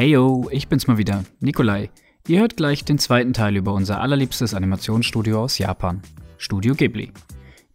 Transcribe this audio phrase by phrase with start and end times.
[0.00, 1.90] Heyo, ich bin's mal wieder, Nikolai.
[2.26, 6.00] Ihr hört gleich den zweiten Teil über unser allerliebstes Animationsstudio aus Japan,
[6.38, 7.12] Studio Ghibli.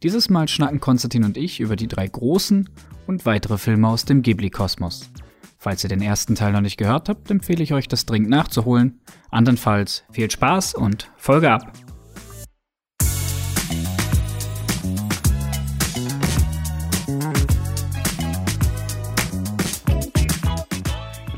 [0.01, 2.67] Dieses Mal schnacken Konstantin und ich über die drei großen
[3.05, 5.11] und weitere Filme aus dem Ghibli-Kosmos.
[5.59, 9.01] Falls ihr den ersten Teil noch nicht gehört habt, empfehle ich euch, das dringend nachzuholen.
[9.29, 11.84] Andernfalls viel Spaß und Folge ab!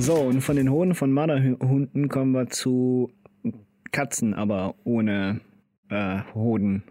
[0.08, 3.12] So, und von den Hoden von Marderhunden kommen wir zu
[3.92, 5.42] Katzen, aber ohne
[5.90, 6.84] äh, Hoden.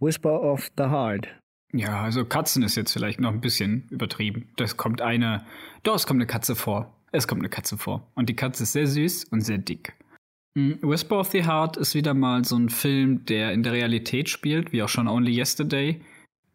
[0.00, 1.28] Whisper of the Heart.
[1.72, 4.48] Ja, also Katzen ist jetzt vielleicht noch ein bisschen übertrieben.
[4.56, 5.44] Das kommt eine.
[5.84, 6.92] Doch, es kommt eine Katze vor.
[7.12, 8.10] Es kommt eine Katze vor.
[8.16, 9.92] Und die Katze ist sehr süß und sehr dick.
[10.56, 14.28] Mm, Whisper of the Heart ist wieder mal so ein Film, der in der Realität
[14.28, 16.00] spielt, wie auch schon Only Yesterday.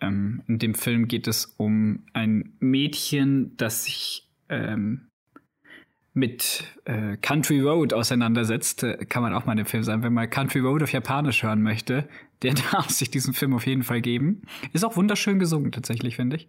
[0.02, 5.08] Ähm, in dem Film geht es um ein Mädchen, das sich ähm,
[6.16, 10.02] mit äh, Country Road auseinandersetzt, äh, kann man auch mal dem Film sein.
[10.02, 12.08] Wenn man Country Road auf Japanisch hören möchte,
[12.42, 14.42] der darf sich diesen Film auf jeden Fall geben.
[14.74, 16.48] Ist auch wunderschön gesungen, tatsächlich, finde ich.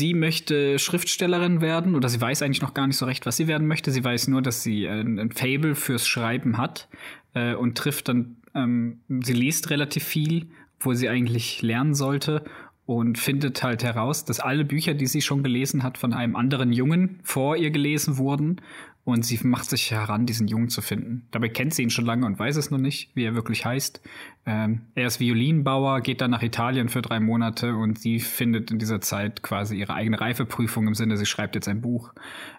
[0.00, 3.46] Sie möchte Schriftstellerin werden, oder sie weiß eigentlich noch gar nicht so recht, was sie
[3.46, 3.90] werden möchte.
[3.90, 6.88] Sie weiß nur, dass sie ein, ein Fable fürs Schreiben hat
[7.34, 10.46] äh, und trifft dann, ähm, sie liest relativ viel,
[10.80, 12.42] wo sie eigentlich lernen sollte
[12.86, 16.72] und findet halt heraus, dass alle Bücher, die sie schon gelesen hat, von einem anderen
[16.72, 18.62] Jungen vor ihr gelesen wurden
[19.10, 21.26] und sie macht sich heran, diesen Jungen zu finden.
[21.30, 24.00] Dabei kennt sie ihn schon lange und weiß es noch nicht, wie er wirklich heißt.
[24.46, 28.78] Ähm, er ist Violinbauer, geht dann nach Italien für drei Monate und sie findet in
[28.78, 32.12] dieser Zeit quasi ihre eigene Reifeprüfung im Sinne, sie schreibt jetzt ein Buch.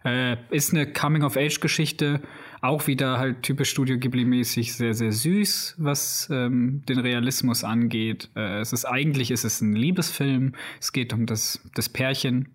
[0.06, 2.22] Äh, ist eine Coming-of-Age-Geschichte,
[2.62, 8.30] auch wieder halt typisch Studio Ghibli-mäßig sehr, sehr süß, was ähm, den Realismus angeht.
[8.36, 10.54] Äh, es ist eigentlich ist es ein Liebesfilm.
[10.80, 12.50] Es geht um das, das Pärchen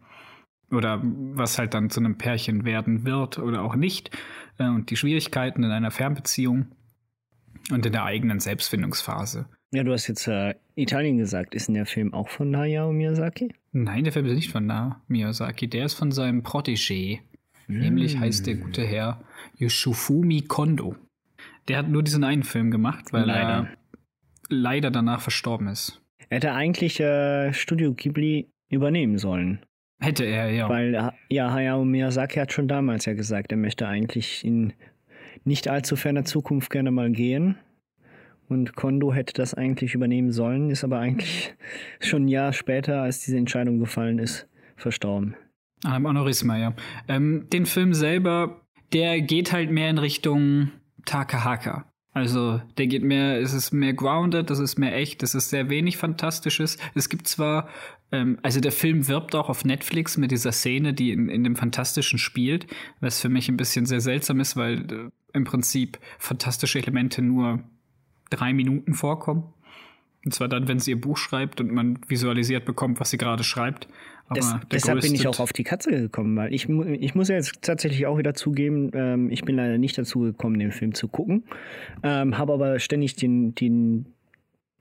[0.70, 4.10] oder was halt dann zu einem Pärchen werden wird oder auch nicht
[4.58, 6.66] äh, und die Schwierigkeiten in einer Fernbeziehung
[7.70, 9.46] und in der eigenen Selbstfindungsphase.
[9.72, 11.54] Ja, du hast jetzt äh, Italien gesagt.
[11.54, 13.52] Ist denn der Film auch von Hayao Miyazaki?
[13.72, 15.68] Nein, der Film ist nicht von Na Miyazaki.
[15.68, 17.20] Der ist von seinem Protégé.
[17.66, 17.78] Mm.
[17.80, 19.24] Nämlich heißt der gute Herr
[19.56, 20.94] Yoshifumi Kondo.
[21.68, 23.48] Der hat nur diesen einen Film gemacht, weil leider.
[23.48, 23.68] er
[24.48, 26.00] leider danach verstorben ist.
[26.28, 29.60] Er hätte eigentlich äh, Studio Ghibli übernehmen sollen.
[29.98, 30.68] Hätte er, ja.
[30.68, 34.72] Weil, ja, Hayao Miyazaki hat schon damals ja gesagt, er möchte eigentlich in
[35.44, 37.56] nicht allzu ferner Zukunft gerne mal gehen.
[38.48, 41.54] Und Kondo hätte das eigentlich übernehmen sollen, ist aber eigentlich
[42.00, 45.34] schon ein Jahr später, als diese Entscheidung gefallen ist, verstorben.
[45.84, 46.74] Ah, im Aneurysma, ja.
[47.08, 48.60] Ähm, den Film selber,
[48.92, 50.70] der geht halt mehr in Richtung
[51.04, 51.86] Takahaka.
[52.12, 55.68] Also, der geht mehr, es ist mehr grounded, das ist mehr echt, das ist sehr
[55.68, 56.78] wenig Fantastisches.
[56.94, 57.68] Es gibt zwar,
[58.12, 61.56] ähm, also der Film wirbt auch auf Netflix mit dieser Szene, die in, in dem
[61.56, 62.66] Fantastischen spielt,
[63.00, 67.60] was für mich ein bisschen sehr seltsam ist, weil äh, im Prinzip fantastische Elemente nur
[68.30, 69.52] drei Minuten vorkommen.
[70.24, 73.44] Und zwar dann, wenn sie ihr Buch schreibt und man visualisiert bekommt, was sie gerade
[73.44, 73.86] schreibt.
[74.28, 77.62] Das, deshalb bin ich auch auf die Katze gekommen, weil ich, ich muss ja jetzt
[77.62, 81.44] tatsächlich auch wieder zugeben, ähm, ich bin leider nicht dazu gekommen, den Film zu gucken,
[82.02, 84.15] ähm, habe aber ständig den, den,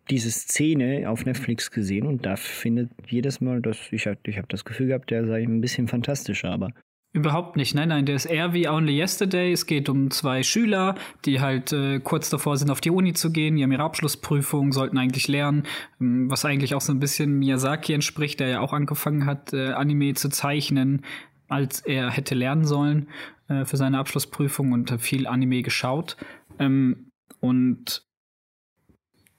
[0.10, 4.66] diese Szene auf Netflix gesehen und da findet jedes Mal, dass ich, ich habe das
[4.66, 6.72] Gefühl gehabt, der sei ein bisschen fantastischer, aber
[7.16, 7.74] Überhaupt nicht.
[7.74, 9.54] Nein, nein, der ist eher wie Only Yesterday.
[9.54, 13.32] Es geht um zwei Schüler, die halt äh, kurz davor sind, auf die Uni zu
[13.32, 13.56] gehen.
[13.56, 15.64] Die haben ihre Abschlussprüfung, sollten eigentlich lernen,
[16.02, 19.72] ähm, was eigentlich auch so ein bisschen Miyazaki entspricht, der ja auch angefangen hat, äh,
[19.72, 21.06] Anime zu zeichnen,
[21.48, 23.08] als er hätte lernen sollen
[23.48, 26.18] äh, für seine Abschlussprüfung und viel Anime geschaut.
[26.60, 28.05] Ähm, und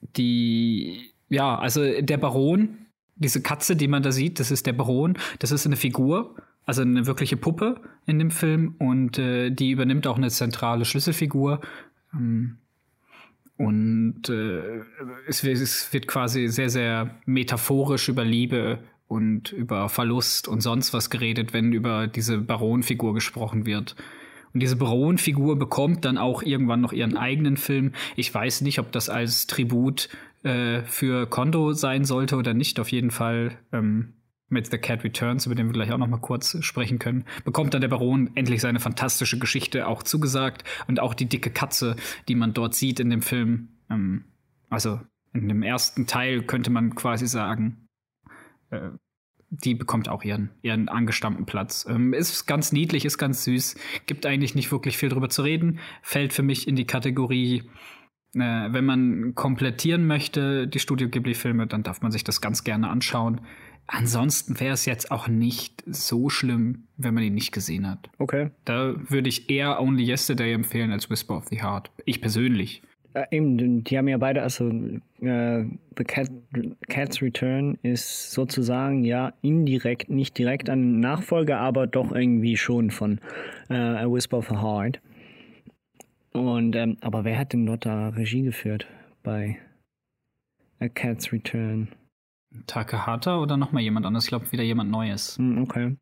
[0.00, 5.18] die, ja, also der Baron, diese Katze, die man da sieht, das ist der Baron,
[5.38, 10.06] das ist eine Figur also eine wirkliche Puppe in dem Film und äh, die übernimmt
[10.08, 11.60] auch eine zentrale Schlüsselfigur.
[12.12, 12.58] Ähm,
[13.56, 14.82] und äh,
[15.28, 21.08] es, es, wird quasi sehr, sehr metaphorisch über Liebe und über Verlust und sonst was
[21.08, 23.94] geredet, wenn über diese Baronfigur gesprochen wird.
[24.56, 27.92] Und diese Baronfigur bekommt dann auch irgendwann noch ihren eigenen Film.
[28.16, 30.08] Ich weiß nicht, ob das als Tribut
[30.44, 32.80] äh, für Kondo sein sollte oder nicht.
[32.80, 34.14] Auf jeden Fall ähm,
[34.48, 37.74] mit The Cat Returns, über den wir gleich auch noch mal kurz sprechen können, bekommt
[37.74, 41.94] dann der Baron endlich seine fantastische Geschichte auch zugesagt und auch die dicke Katze,
[42.26, 43.68] die man dort sieht in dem Film.
[43.90, 44.24] Ähm,
[44.70, 45.00] also
[45.34, 47.88] in dem ersten Teil könnte man quasi sagen,
[48.70, 48.88] äh,
[49.50, 51.86] die bekommt auch ihren, ihren angestammten Platz.
[51.88, 53.76] Ähm, ist ganz niedlich, ist ganz süß,
[54.06, 57.62] gibt eigentlich nicht wirklich viel drüber zu reden, fällt für mich in die Kategorie,
[58.34, 62.88] äh, wenn man komplettieren möchte, die Studio Ghibli-Filme, dann darf man sich das ganz gerne
[62.88, 63.40] anschauen.
[63.88, 68.10] Ansonsten wäre es jetzt auch nicht so schlimm, wenn man ihn nicht gesehen hat.
[68.18, 68.50] Okay.
[68.64, 71.92] Da würde ich eher Only Yesterday empfehlen als Whisper of the Heart.
[72.04, 72.82] Ich persönlich.
[73.16, 75.64] Äh, eben, die haben ja beide, also äh,
[75.96, 76.30] The Cat,
[76.88, 83.18] Cat's Return ist sozusagen ja indirekt, nicht direkt ein Nachfolger, aber doch irgendwie schon von
[83.70, 85.00] äh, A Whisper of the Heart.
[86.32, 88.86] Und, ähm, aber wer hat denn dort da Regie geführt
[89.22, 89.58] bei
[90.80, 91.88] A Cat's Return?
[92.66, 94.24] Takahata oder nochmal jemand anderes?
[94.24, 95.38] Ich glaube, wieder jemand Neues.
[95.38, 95.96] Hm, okay.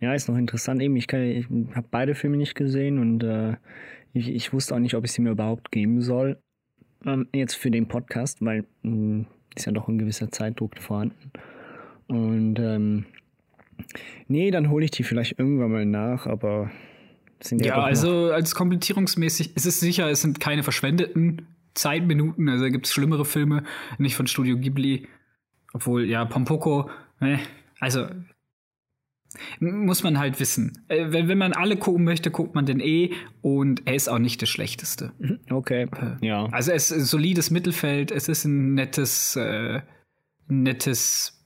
[0.00, 0.80] Ja, ist noch interessant.
[0.80, 3.56] Eben, ich, ich habe beide Filme nicht gesehen und äh,
[4.16, 6.38] ich, ich, wusste auch nicht, ob ich sie mir überhaupt geben soll.
[7.04, 11.30] Ähm, jetzt für den Podcast, weil mh, hm, ist ja doch ein gewisser Zeitdruck vorhanden.
[12.08, 13.06] Und ähm,
[14.28, 16.70] nee, dann hole ich die vielleicht irgendwann mal nach, aber
[17.40, 22.48] sind ja, ja also als komplettierungsmäßig ist es sicher, es sind keine verschwendeten Zeitminuten.
[22.48, 23.64] Also gibt es schlimmere Filme,
[23.98, 25.08] nicht von Studio Ghibli.
[25.72, 26.88] Obwohl, ja, Pompoko,
[27.20, 27.36] äh,
[27.80, 28.06] also
[29.60, 30.84] muss man halt wissen.
[30.88, 33.12] Äh, wenn, wenn man alle gucken möchte, guckt man den eh
[33.42, 35.12] und er ist auch nicht das Schlechteste.
[35.50, 36.46] Okay, äh, ja.
[36.46, 39.80] Also es ist ein solides Mittelfeld, es ist ein nettes, äh,
[40.48, 41.44] nettes,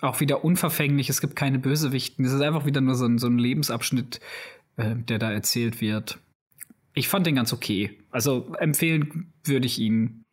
[0.00, 3.26] auch wieder unverfänglich, es gibt keine Bösewichten, es ist einfach wieder nur so ein, so
[3.26, 4.20] ein Lebensabschnitt,
[4.76, 6.18] äh, der da erzählt wird.
[6.94, 7.98] Ich fand den ganz okay.
[8.10, 10.24] Also empfehlen würde ich ihn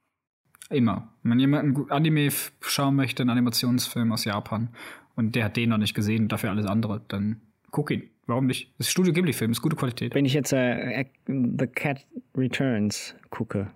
[0.69, 1.13] Immer.
[1.23, 2.29] Wenn jemand einen Anime
[2.61, 4.69] schauen möchte, einen Animationsfilm aus Japan,
[5.17, 7.41] und der hat den noch nicht gesehen, dafür alles andere, dann
[7.71, 8.09] guck ihn.
[8.27, 8.73] Warum nicht?
[8.77, 10.13] Das ist Studio Ghibli-Film, ist gute Qualität.
[10.13, 12.05] Wenn ich jetzt äh, The Cat
[12.35, 13.71] Returns gucke.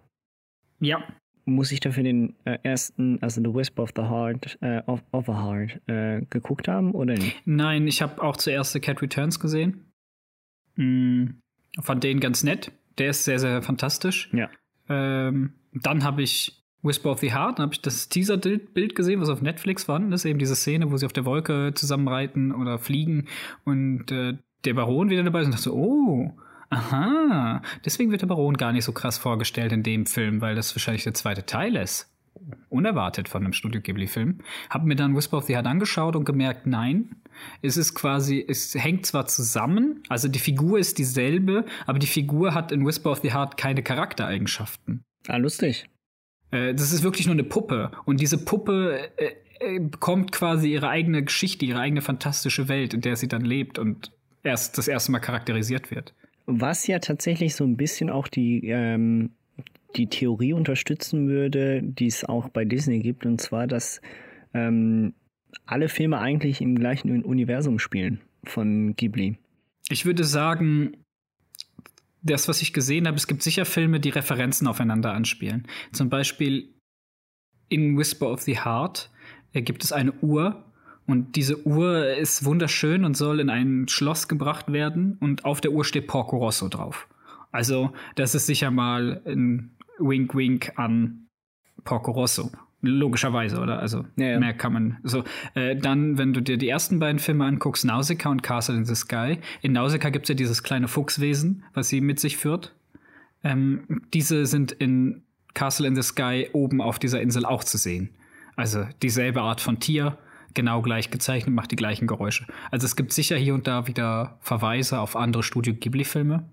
[0.79, 1.03] Ja.
[1.45, 5.25] Muss ich dafür den äh, ersten, also The Whisper of the Heart, äh, of, of
[5.25, 7.41] the Heart, äh, geguckt haben oder nicht?
[7.45, 9.85] Nein, ich habe auch zuerst The Cat Returns gesehen.
[10.75, 11.41] Hm,
[11.81, 12.71] fand den ganz nett.
[12.97, 14.29] Der ist sehr, sehr fantastisch.
[14.33, 14.49] Ja.
[14.89, 19.29] Ähm, dann habe ich Whisper of the Heart, dann habe ich das Teaser-Bild gesehen, was
[19.29, 23.27] auf Netflix vorhanden ist, eben diese Szene, wo sie auf der Wolke zusammenreiten oder fliegen
[23.63, 26.31] und äh, der Baron wieder dabei ist und dachte so, oh,
[26.69, 30.75] aha, deswegen wird der Baron gar nicht so krass vorgestellt in dem Film, weil das
[30.75, 32.07] wahrscheinlich der zweite Teil ist.
[32.69, 34.39] Unerwartet von einem Studio Ghibli-Film.
[34.69, 37.15] Hab mir dann Whisper of the Heart angeschaut und gemerkt, nein,
[37.61, 42.53] es ist quasi, es hängt zwar zusammen, also die Figur ist dieselbe, aber die Figur
[42.53, 45.03] hat in Whisper of the Heart keine Charaktereigenschaften.
[45.27, 45.87] Ah, lustig.
[46.51, 47.91] Äh, das ist wirklich nur eine Puppe.
[48.05, 53.01] Und diese Puppe äh, äh, bekommt quasi ihre eigene Geschichte, ihre eigene fantastische Welt, in
[53.01, 54.11] der sie dann lebt und
[54.43, 56.13] erst das erste Mal charakterisiert wird.
[56.47, 59.31] Was ja tatsächlich so ein bisschen auch die, ähm,
[59.95, 64.01] die Theorie unterstützen würde, die es auch bei Disney gibt, und zwar, dass
[64.53, 65.13] ähm,
[65.65, 69.37] alle Filme eigentlich im gleichen Universum spielen von Ghibli.
[69.89, 70.97] Ich würde sagen,
[72.21, 75.67] das, was ich gesehen habe, es gibt sicher Filme, die Referenzen aufeinander anspielen.
[75.91, 76.73] Zum Beispiel
[77.69, 79.09] in Whisper of the Heart
[79.53, 80.65] äh, gibt es eine Uhr
[81.07, 85.71] und diese Uhr ist wunderschön und soll in ein Schloss gebracht werden und auf der
[85.71, 87.07] Uhr steht Porco Rosso drauf.
[87.51, 91.27] Also das ist sicher mal ein Wink Wink an
[91.83, 92.51] Porco Rosso.
[92.81, 93.79] Logischerweise, oder?
[93.79, 94.39] Also ja, ja.
[94.39, 94.97] mehr kann man.
[95.03, 95.23] So,
[95.53, 98.95] äh, dann, wenn du dir die ersten beiden Filme anguckst, Nausicaa und Castle in the
[98.95, 99.37] Sky.
[99.61, 102.73] In Nausicaa gibt es ja dieses kleine Fuchswesen, was sie mit sich führt.
[103.43, 105.21] Ähm, diese sind in
[105.53, 108.09] Castle in the Sky oben auf dieser Insel auch zu sehen.
[108.55, 110.17] Also dieselbe Art von Tier,
[110.53, 112.45] genau gleich gezeichnet, macht die gleichen Geräusche.
[112.71, 116.45] Also es gibt sicher hier und da wieder Verweise auf andere Studio Ghibli-Filme.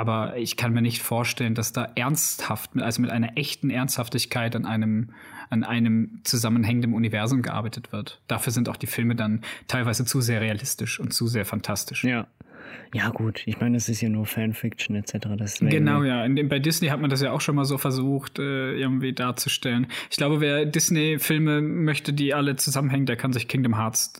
[0.00, 4.64] Aber ich kann mir nicht vorstellen, dass da ernsthaft, also mit einer echten Ernsthaftigkeit an
[4.64, 5.10] einem,
[5.50, 8.22] an einem zusammenhängenden Universum gearbeitet wird.
[8.26, 12.04] Dafür sind auch die Filme dann teilweise zu sehr realistisch und zu sehr fantastisch.
[12.04, 12.28] Ja.
[12.94, 15.18] Ja, gut, ich meine, es ist ja nur Fanfiction etc.
[15.36, 16.24] Das genau, ja.
[16.24, 19.86] In, bei Disney hat man das ja auch schon mal so versucht, äh, irgendwie darzustellen.
[20.10, 24.14] Ich glaube, wer Disney-Filme möchte, die alle zusammenhängen, der kann sich Kingdom Hearts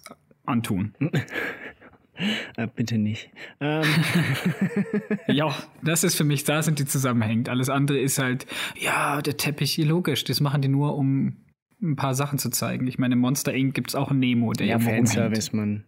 [0.44, 0.94] antun.
[2.56, 3.30] Äh, bitte nicht.
[3.60, 3.82] Ähm.
[5.26, 7.48] ja, das ist für mich, da sind die zusammenhängend.
[7.48, 8.46] Alles andere ist halt,
[8.78, 11.36] ja, der Teppich, logisch, das machen die nur, um
[11.82, 12.86] ein paar Sachen zu zeigen.
[12.86, 13.74] Ich meine, Monster Inc.
[13.74, 15.84] gibt es auch einen Nemo, der ja Fanservice, man.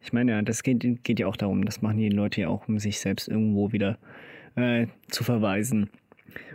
[0.00, 2.68] Ich meine, ja, das geht, geht ja auch darum, das machen die Leute ja auch,
[2.68, 3.98] um sich selbst irgendwo wieder
[4.54, 5.90] äh, zu verweisen.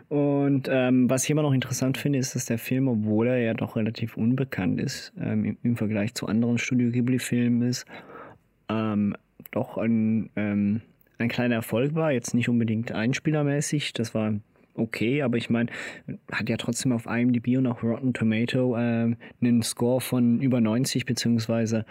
[0.08, 3.54] Und ähm, was ich immer noch interessant finde, ist, dass der Film, obwohl er ja
[3.54, 7.86] doch relativ unbekannt ist, ähm, im, im, Vergleich zu anderen Studio Ghibli-Filmen ist,
[8.70, 9.16] ähm,
[9.52, 10.82] doch ein, ähm,
[11.18, 12.12] ein kleiner Erfolg war.
[12.12, 14.34] Jetzt nicht unbedingt einspielermäßig, das war
[14.76, 15.70] okay, aber ich meine,
[16.32, 21.06] hat ja trotzdem auf IMDb und auch Rotten Tomato äh, einen Score von über 90,
[21.06, 21.86] beziehungsweise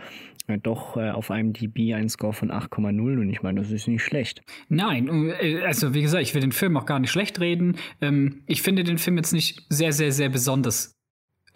[0.47, 4.03] äh, doch äh, auf IMDb einen Score von 8,0 und ich meine, das ist nicht
[4.03, 4.43] schlecht.
[4.69, 5.09] Nein,
[5.41, 7.77] äh, also wie gesagt, ich will den Film auch gar nicht schlecht reden.
[8.01, 10.98] Ähm, ich finde den Film jetzt nicht sehr, sehr, sehr besonders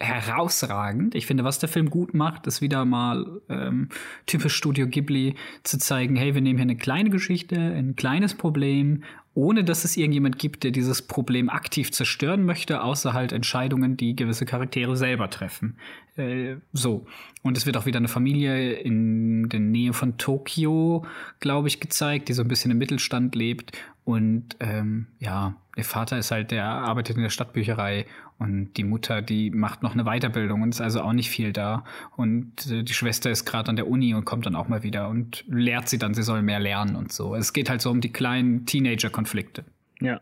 [0.03, 1.15] herausragend.
[1.15, 3.89] Ich finde, was der Film gut macht, ist wieder mal ähm,
[4.25, 9.03] typisch Studio Ghibli zu zeigen, hey, wir nehmen hier eine kleine Geschichte, ein kleines Problem
[9.35, 14.15] ohne dass es irgendjemand gibt, der dieses Problem aktiv zerstören möchte, außer halt Entscheidungen, die
[14.15, 15.77] gewisse Charaktere selber treffen.
[16.15, 17.05] Äh, so.
[17.41, 21.05] Und es wird auch wieder eine Familie in der Nähe von Tokio,
[21.39, 23.71] glaube ich, gezeigt, die so ein bisschen im Mittelstand lebt.
[24.05, 28.05] Und ähm, ja, der Vater ist halt, der arbeitet in der Stadtbücherei
[28.43, 31.85] und die Mutter, die macht noch eine Weiterbildung und ist also auch nicht viel da.
[32.17, 35.07] Und äh, die Schwester ist gerade an der Uni und kommt dann auch mal wieder
[35.07, 37.35] und lehrt sie dann, sie soll mehr lernen und so.
[37.35, 39.63] Es geht halt so um die kleinen Teenager-Konflikte.
[40.01, 40.19] Ja.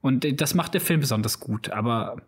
[0.00, 2.18] Und äh, das macht der Film besonders gut, aber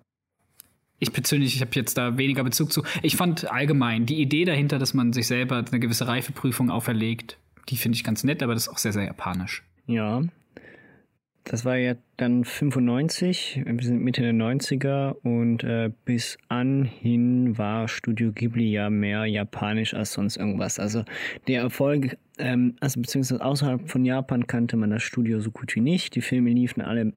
[0.98, 2.82] ich persönlich, ich habe jetzt da weniger Bezug zu.
[3.02, 7.76] Ich fand allgemein die Idee dahinter, dass man sich selber eine gewisse Reifeprüfung auferlegt, die
[7.76, 9.62] finde ich ganz nett, aber das ist auch sehr, sehr japanisch.
[9.86, 10.22] Ja,
[11.48, 17.86] das war ja dann 95, wir sind Mitte der 90er und äh, bis anhin war
[17.86, 20.80] Studio Ghibli ja mehr japanisch als sonst irgendwas.
[20.80, 21.04] Also
[21.46, 25.80] der Erfolg, ähm, also beziehungsweise außerhalb von Japan kannte man das Studio so gut wie
[25.80, 26.16] nicht.
[26.16, 27.12] Die Filme liefen alle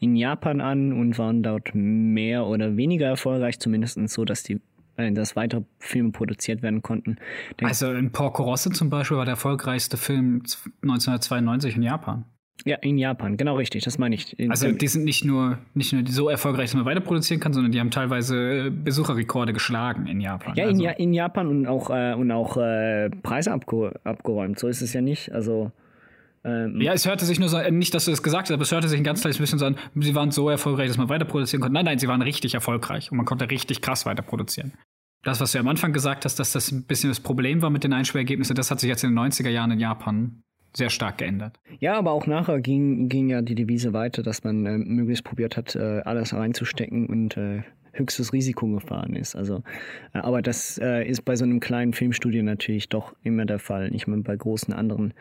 [0.00, 4.58] in Japan an und waren dort mehr oder weniger erfolgreich, zumindest so, dass die
[4.96, 7.18] äh, dass weitere Filme produziert werden konnten.
[7.60, 10.42] also in Porco Rosso zum Beispiel war der erfolgreichste Film
[10.82, 12.24] 1992 in Japan.
[12.64, 14.36] Ja, in Japan, genau richtig, das meine ich.
[14.48, 17.72] also die sind nicht nur, nicht nur so erfolgreich, dass man weiter produzieren kann, sondern
[17.72, 20.54] die haben teilweise Besucherrekorde geschlagen in Japan.
[20.54, 20.76] Ja, also.
[20.76, 24.80] in, ja in, Japan und auch, äh, und auch äh, Preise abge abgeräumt, so ist
[24.80, 25.32] es ja nicht.
[25.32, 25.72] Also
[26.44, 28.62] ähm, ja, es hörte sich nur so, äh, nicht, dass du das gesagt hast, aber
[28.62, 31.08] es hörte sich ein ganz kleines bisschen so an, sie waren so erfolgreich, dass man
[31.08, 31.74] weiter produzieren konnte.
[31.74, 34.72] Nein, nein, sie waren richtig erfolgreich und man konnte richtig krass weiter produzieren.
[35.24, 37.84] Das, was du am Anfang gesagt hast, dass das ein bisschen das Problem war mit
[37.84, 40.42] den Einspielergebnissen, das hat sich jetzt in den 90er Jahren in Japan
[40.74, 41.58] sehr stark geändert.
[41.80, 45.56] Ja, aber auch nachher ging, ging ja die Devise weiter, dass man äh, möglichst probiert
[45.56, 47.62] hat, äh, alles reinzustecken und äh,
[47.92, 49.36] höchstes Risiko gefahren ist.
[49.36, 49.62] Also,
[50.14, 53.94] äh, aber das äh, ist bei so einem kleinen Filmstudio natürlich doch immer der Fall.
[53.94, 55.14] Ich meine, bei großen anderen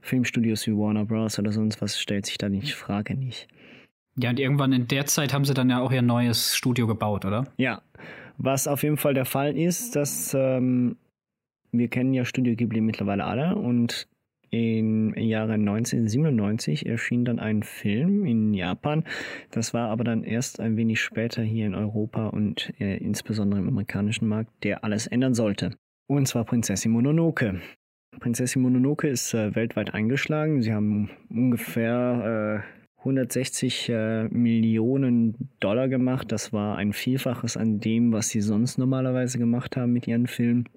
[0.00, 1.38] Filmstudios wie Warner Bros.
[1.38, 3.48] oder sonst was stellt sich da die Frage nicht.
[4.16, 7.24] Ja, und irgendwann in der Zeit haben sie dann ja auch ihr neues Studio gebaut,
[7.24, 7.46] oder?
[7.56, 7.82] Ja,
[8.36, 10.96] was auf jeden Fall der Fall ist, dass ähm,
[11.70, 14.06] wir kennen ja Studio Ghibli mittlerweile alle und
[14.52, 19.04] im Jahre 1997 erschien dann ein Film in Japan.
[19.50, 23.68] Das war aber dann erst ein wenig später hier in Europa und äh, insbesondere im
[23.68, 25.74] amerikanischen Markt, der alles ändern sollte.
[26.06, 27.62] Und zwar Prinzessin Mononoke.
[28.20, 30.60] Prinzessin Mononoke ist äh, weltweit eingeschlagen.
[30.60, 36.30] Sie haben ungefähr äh, 160 äh, Millionen Dollar gemacht.
[36.30, 40.68] Das war ein Vielfaches an dem, was sie sonst normalerweise gemacht haben mit ihren Filmen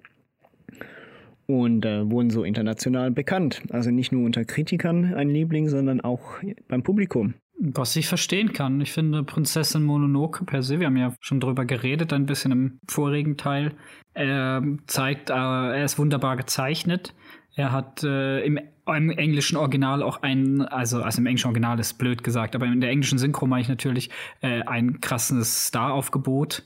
[1.48, 3.64] und äh, wurden so international bekannt.
[3.70, 6.22] Also nicht nur unter Kritikern ein Liebling, sondern auch
[6.68, 7.36] beim Publikum.
[7.58, 8.82] Was ich verstehen kann.
[8.82, 12.80] Ich finde Prinzessin Mononoke per se, wir haben ja schon drüber geredet, ein bisschen im
[12.88, 13.72] vorigen Teil,
[14.16, 17.14] er zeigt, äh, er ist wunderbar gezeichnet.
[17.54, 21.94] Er hat äh, im, im, englischen Original auch ein, also, also im englischen Original ist
[21.94, 24.10] blöd gesagt, aber in der englischen Synchro meine ich natürlich
[24.42, 26.64] äh, ein krasses Star-Aufgebot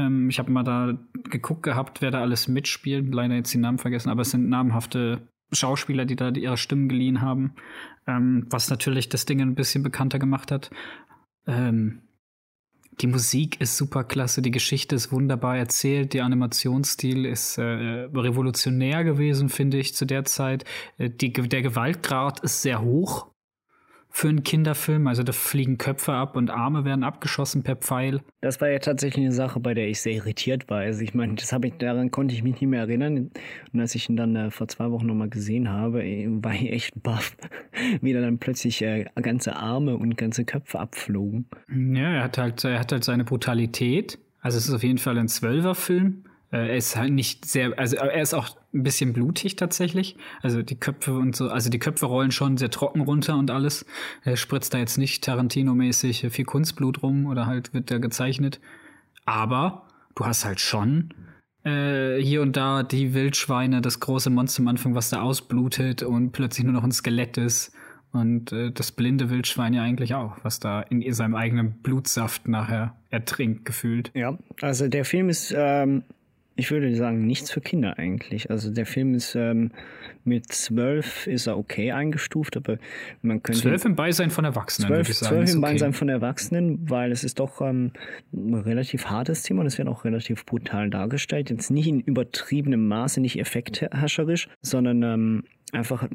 [0.00, 0.98] ähm, ich habe mal da
[1.30, 3.12] geguckt gehabt, wer da alles mitspielt.
[3.14, 7.20] Leider jetzt die Namen vergessen, aber es sind namhafte Schauspieler, die da ihre Stimmen geliehen
[7.20, 7.54] haben,
[8.06, 10.70] ähm, was natürlich das Ding ein bisschen bekannter gemacht hat.
[11.46, 12.02] Ähm,
[13.00, 19.04] die Musik ist super klasse, die Geschichte ist wunderbar erzählt, der Animationsstil ist äh, revolutionär
[19.04, 20.64] gewesen, finde ich, zu der Zeit.
[20.98, 23.30] Äh, die, der Gewaltgrad ist sehr hoch
[24.10, 25.06] für einen Kinderfilm.
[25.06, 28.20] Also da fliegen Köpfe ab und Arme werden abgeschossen per Pfeil.
[28.40, 30.80] Das war ja tatsächlich eine Sache, bei der ich sehr irritiert war.
[30.80, 33.30] Also ich meine, das habe ich, daran konnte ich mich nicht mehr erinnern.
[33.72, 36.72] Und als ich ihn dann äh, vor zwei Wochen nochmal gesehen habe, äh, war ich
[36.72, 37.36] echt baff,
[38.00, 41.46] wie dann plötzlich äh, ganze Arme und ganze Köpfe abflogen.
[41.68, 44.18] Ja, er hat halt, er hat halt seine Brutalität.
[44.40, 46.24] Also es ist auf jeden Fall ein Zwölfer-Film.
[46.52, 50.16] Äh, er ist halt nicht sehr, also er ist auch ein bisschen blutig tatsächlich.
[50.42, 53.84] Also die Köpfe und so, also die Köpfe rollen schon sehr trocken runter und alles.
[54.24, 58.60] Er spritzt da jetzt nicht Tarantino-mäßig viel Kunstblut rum oder halt wird da gezeichnet.
[59.24, 61.12] Aber du hast halt schon
[61.64, 66.32] äh, hier und da die Wildschweine, das große Monster am Anfang, was da ausblutet und
[66.32, 67.74] plötzlich nur noch ein Skelett ist
[68.12, 72.96] Und äh, das blinde Wildschwein ja eigentlich auch, was da in seinem eigenen Blutsaft nachher
[73.10, 74.10] ertrinkt, gefühlt.
[74.14, 76.02] Ja, also der Film ist, ähm,
[76.60, 78.50] ich würde sagen, nichts für Kinder eigentlich.
[78.50, 79.70] Also der Film ist ähm,
[80.24, 82.78] mit zwölf ist er okay eingestuft, aber
[83.22, 83.62] man könnte.
[83.62, 85.36] Zwölf im Beisein von Erwachsenen, zwölf, würde ich sagen.
[85.36, 85.72] Zwölf im okay.
[85.72, 87.92] Beisein von Erwachsenen, weil es ist doch ähm,
[88.32, 91.50] ein relativ hartes Thema und es wird auch relativ brutal dargestellt.
[91.50, 96.06] Jetzt nicht in übertriebenem Maße, nicht effekthascherisch, sondern ähm, einfach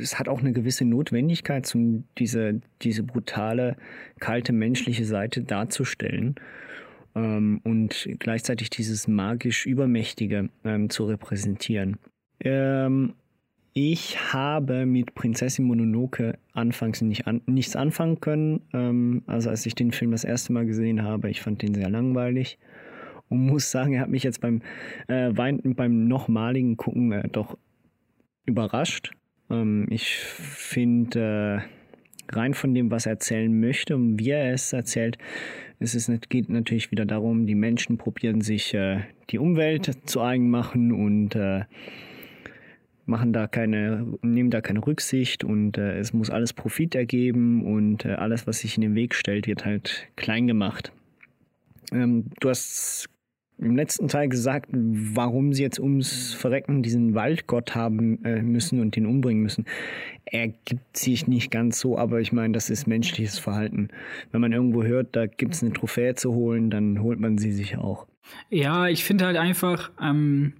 [0.00, 3.76] es hat auch eine gewisse Notwendigkeit, um diese, diese brutale,
[4.18, 6.36] kalte menschliche Seite darzustellen
[7.14, 11.96] ähm, und gleichzeitig dieses magisch Übermächtige ähm, zu repräsentieren.
[12.40, 13.14] Ähm,
[13.72, 18.60] ich habe mit Prinzessin Mononoke anfangs nicht an, nichts anfangen können.
[18.72, 21.90] Ähm, also als ich den Film das erste Mal gesehen habe, ich fand den sehr
[21.90, 22.58] langweilig
[23.28, 24.62] und muss sagen, er hat mich jetzt beim,
[25.08, 27.58] äh, beim nochmaligen Gucken äh, doch
[28.46, 29.10] überrascht.
[29.50, 31.64] Ähm, ich finde,
[32.30, 35.18] äh, rein von dem, was er erzählen möchte und wie er es erzählt,
[35.78, 39.00] es ist, geht natürlich wieder darum, die Menschen probieren sich äh,
[39.30, 41.64] die Umwelt zu eigen machen und äh,
[43.06, 48.04] machen da keine, nehmen da keine Rücksicht und äh, es muss alles Profit ergeben und
[48.04, 50.92] äh, alles, was sich in den Weg stellt, wird halt klein gemacht.
[51.92, 53.08] Ähm, du hast
[53.58, 58.96] im letzten Teil gesagt, warum sie jetzt ums Verrecken diesen Waldgott haben äh, müssen und
[58.96, 59.64] den umbringen müssen.
[60.24, 63.88] Ergibt sich nicht ganz so, aber ich meine, das ist menschliches Verhalten.
[64.32, 67.52] Wenn man irgendwo hört, da gibt es eine Trophäe zu holen, dann holt man sie
[67.52, 68.06] sich auch.
[68.50, 70.54] Ja, ich finde halt einfach, ähm,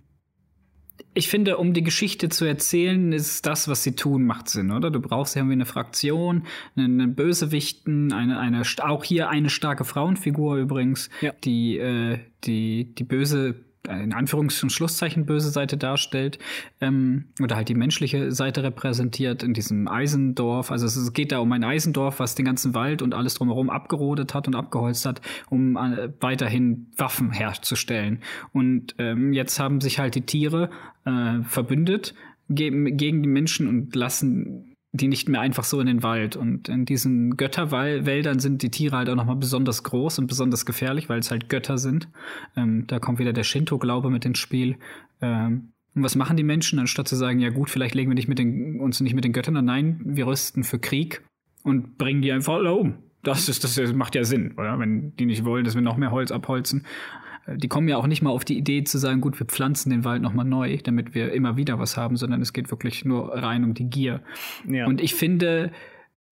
[1.15, 4.91] ich finde, um die Geschichte zu erzählen, ist das, was sie tun, macht Sinn, oder?
[4.91, 6.45] Du brauchst irgendwie eine Fraktion,
[6.77, 11.33] einen Bösewichten, eine, eine, auch hier eine starke Frauenfigur übrigens, ja.
[11.45, 16.39] die, äh, die, die böse in Anführungs- und Schlusszeichen böse Seite darstellt
[16.81, 20.71] ähm, oder halt die menschliche Seite repräsentiert in diesem Eisendorf.
[20.71, 24.35] Also es geht da um ein Eisendorf, was den ganzen Wald und alles drumherum abgerodet
[24.35, 28.21] hat und abgeholzt hat, um äh, weiterhin Waffen herzustellen.
[28.53, 30.71] Und ähm, jetzt haben sich halt die Tiere
[31.05, 32.15] äh, verbündet
[32.49, 36.37] ge gegen die Menschen und lassen die nicht mehr einfach so in den Wald.
[36.37, 41.09] Und in diesen Götterwäldern sind die Tiere halt auch nochmal besonders groß und besonders gefährlich,
[41.09, 42.09] weil es halt Götter sind.
[42.57, 44.77] Ähm, da kommt wieder der Shinto-Glaube mit ins Spiel.
[45.21, 48.29] Ähm, und was machen die Menschen, anstatt zu sagen, ja gut, vielleicht legen wir nicht
[48.29, 51.23] mit den, uns nicht mit den Göttern an, nein, wir rüsten für Krieg
[51.65, 52.95] und bringen die einfach alle um.
[53.25, 54.79] Das, ist, das macht ja Sinn, oder?
[54.79, 56.85] Wenn die nicht wollen, dass wir noch mehr Holz abholzen
[57.47, 60.05] die kommen ja auch nicht mal auf die Idee zu sagen, gut, wir pflanzen den
[60.05, 63.65] Wald nochmal neu, damit wir immer wieder was haben, sondern es geht wirklich nur rein
[63.65, 64.21] um die Gier.
[64.69, 64.87] Ja.
[64.87, 65.71] Und ich finde,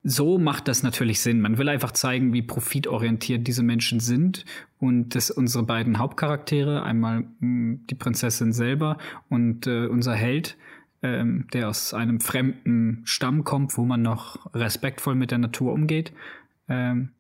[0.03, 1.41] so macht das natürlich Sinn.
[1.41, 4.45] Man will einfach zeigen, wie profitorientiert diese Menschen sind
[4.79, 8.99] und dass unsere beiden Hauptcharaktere, einmal hm, die Prinzessin selber
[9.29, 10.57] und äh, unser Held,
[11.03, 16.13] ähm, der aus einem fremden Stamm kommt, wo man noch respektvoll mit der Natur umgeht,
[16.69, 17.11] ähm,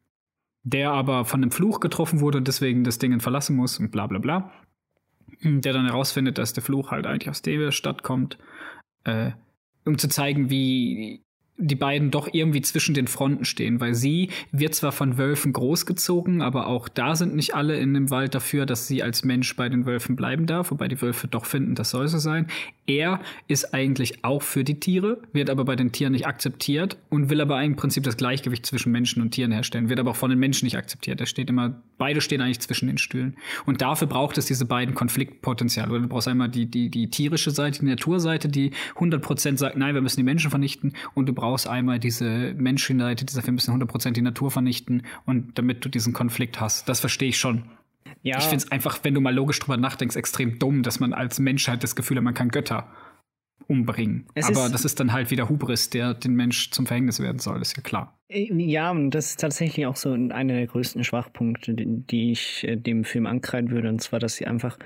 [0.64, 4.06] der aber von einem Fluch getroffen wurde und deswegen das Ding verlassen muss und bla
[4.06, 4.52] bla bla.
[5.42, 8.38] Der dann herausfindet, dass der Fluch halt eigentlich aus der Stadt kommt,
[9.04, 9.32] äh,
[9.84, 11.22] um zu zeigen, wie
[11.58, 16.42] die beiden doch irgendwie zwischen den Fronten stehen, weil sie wird zwar von Wölfen großgezogen,
[16.42, 19.68] aber auch da sind nicht alle in dem Wald dafür, dass sie als Mensch bei
[19.68, 22.48] den Wölfen bleiben darf, wobei die Wölfe doch finden, das soll so sein.
[22.86, 27.30] Er ist eigentlich auch für die Tiere, wird aber bei den Tieren nicht akzeptiert und
[27.30, 30.30] will aber im Prinzip das Gleichgewicht zwischen Menschen und Tieren herstellen, wird aber auch von
[30.30, 31.20] den Menschen nicht akzeptiert.
[31.20, 33.36] Er steht immer, beide stehen eigentlich zwischen den Stühlen.
[33.66, 36.00] Und dafür braucht es diese beiden Konfliktpotenziale.
[36.00, 40.02] Du brauchst einmal die, die, die tierische Seite, die Naturseite, die 100% sagt, nein, wir
[40.02, 44.10] müssen die Menschen vernichten und du brauchst einmal diese Menschenseite, die sagt, wir müssen 100%
[44.10, 46.88] die Natur vernichten und damit du diesen Konflikt hast.
[46.88, 47.62] Das verstehe ich schon.
[48.22, 48.38] Ja.
[48.38, 51.38] Ich finde es einfach, wenn du mal logisch drüber nachdenkst, extrem dumm, dass man als
[51.38, 52.88] Menschheit das Gefühl hat, man kann Götter
[53.66, 54.26] umbringen.
[54.34, 57.38] Es Aber ist, das ist dann halt wieder Hubris, der den Mensch zum Verhängnis werden
[57.38, 58.18] soll, ist ja klar.
[58.28, 62.76] Äh, ja, und das ist tatsächlich auch so einer der größten Schwachpunkte, die ich äh,
[62.76, 64.78] dem Film ankreiden würde, und zwar, dass sie einfach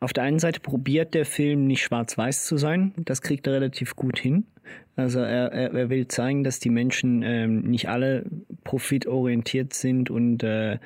[0.00, 2.92] auf der einen Seite probiert der Film nicht schwarz-weiß zu sein.
[2.96, 4.46] Das kriegt er relativ gut hin.
[4.94, 8.24] Also er, er, er will zeigen, dass die Menschen ähm, nicht alle
[8.64, 10.78] profitorientiert sind und äh,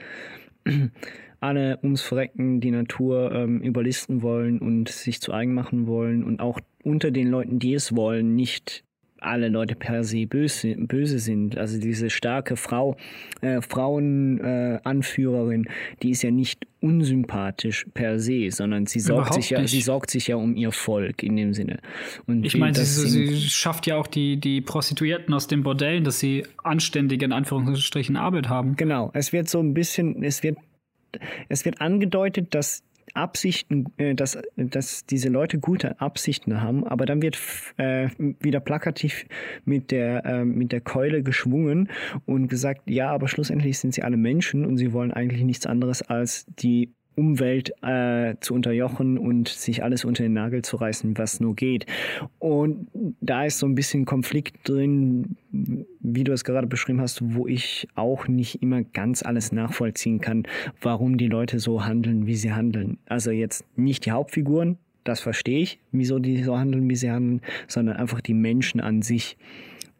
[1.42, 6.40] alle ums Verrecken die Natur ähm, überlisten wollen und sich zu eigen machen wollen und
[6.40, 8.84] auch unter den Leuten, die es wollen, nicht
[9.22, 11.56] alle Leute per se böse, böse sind.
[11.56, 12.98] Also diese starke Frau,
[13.40, 15.70] äh, Frauenanführerin, äh,
[16.02, 20.26] die ist ja nicht unsympathisch per se, sondern sie sorgt sich ja, sie sorgt sich
[20.26, 21.78] ja um ihr Volk in dem Sinne.
[22.26, 26.18] Und ich meine, sie, sie, schafft ja auch die, die Prostituierten aus den Bordellen, dass
[26.18, 28.74] sie anständige, in Anführungsstrichen, Arbeit haben.
[28.76, 29.10] Genau.
[29.14, 30.58] Es wird so ein bisschen, es wird,
[31.48, 32.82] es wird angedeutet, dass
[33.14, 37.38] Absichten, äh, dass, dass diese Leute gute Absichten haben, aber dann wird
[37.76, 39.26] äh, wieder plakativ
[39.64, 41.88] mit der, äh, mit der Keule geschwungen
[42.26, 46.02] und gesagt, ja, aber schlussendlich sind sie alle Menschen und sie wollen eigentlich nichts anderes
[46.02, 51.38] als die Umwelt äh, zu unterjochen und sich alles unter den Nagel zu reißen, was
[51.38, 51.86] nur geht.
[52.40, 52.88] Und
[53.20, 55.36] da ist so ein bisschen Konflikt drin,
[56.00, 60.42] wie du es gerade beschrieben hast, wo ich auch nicht immer ganz alles nachvollziehen kann,
[60.80, 62.98] warum die Leute so handeln, wie sie handeln.
[63.06, 67.40] Also jetzt nicht die Hauptfiguren, das verstehe ich, wieso die so handeln, wie sie handeln,
[67.68, 69.36] sondern einfach die Menschen an sich.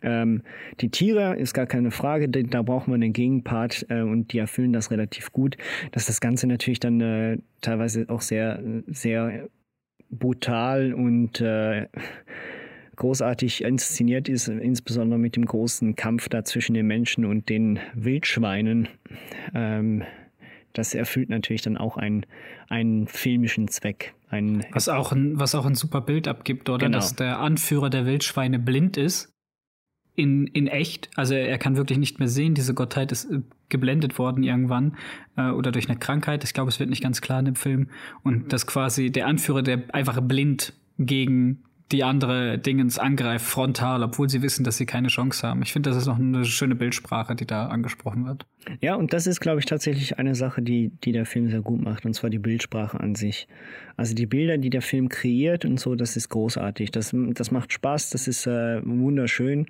[0.02, 0.42] Ähm,
[0.80, 4.72] die Tiere ist gar keine Frage, da braucht man einen Gegenpart äh, und die erfüllen
[4.72, 5.56] das relativ gut.
[5.92, 9.48] Dass das Ganze natürlich dann äh, teilweise auch sehr, sehr
[10.10, 11.86] brutal und äh,
[12.96, 18.88] großartig inszeniert ist, insbesondere mit dem großen Kampf da zwischen den Menschen und den Wildschweinen.
[19.54, 20.04] Ähm,
[20.72, 22.24] das erfüllt natürlich dann auch einen,
[22.68, 24.14] einen filmischen Zweck.
[24.28, 26.86] Einen was, auch ein, was auch ein super Bild abgibt, oder?
[26.86, 26.98] Genau.
[26.98, 29.31] Dass der Anführer der Wildschweine blind ist
[30.14, 31.10] in, in echt.
[31.16, 32.54] Also er kann wirklich nicht mehr sehen.
[32.54, 34.96] Diese Gottheit ist äh, geblendet worden irgendwann
[35.36, 36.44] äh, oder durch eine Krankheit.
[36.44, 37.88] Ich glaube, es wird nicht ganz klar in dem Film.
[38.22, 44.28] Und dass quasi der Anführer, der einfach blind gegen die andere Dingens angreift, frontal, obwohl
[44.28, 45.62] sie wissen, dass sie keine Chance haben.
[45.62, 48.46] Ich finde, das ist noch eine schöne Bildsprache, die da angesprochen wird.
[48.80, 51.82] Ja, und das ist, glaube ich, tatsächlich eine Sache, die, die der Film sehr gut
[51.82, 53.46] macht, und zwar die Bildsprache an sich.
[53.96, 56.90] Also die Bilder, die der Film kreiert und so, das ist großartig.
[56.90, 59.66] Das, das macht Spaß, das ist äh, wunderschön,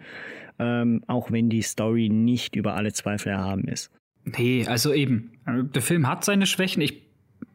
[0.58, 3.90] ähm, auch wenn die Story nicht über alle Zweifel erhaben ist.
[4.24, 5.32] Nee, also eben.
[5.46, 6.80] Der Film hat seine Schwächen.
[6.80, 7.11] Ich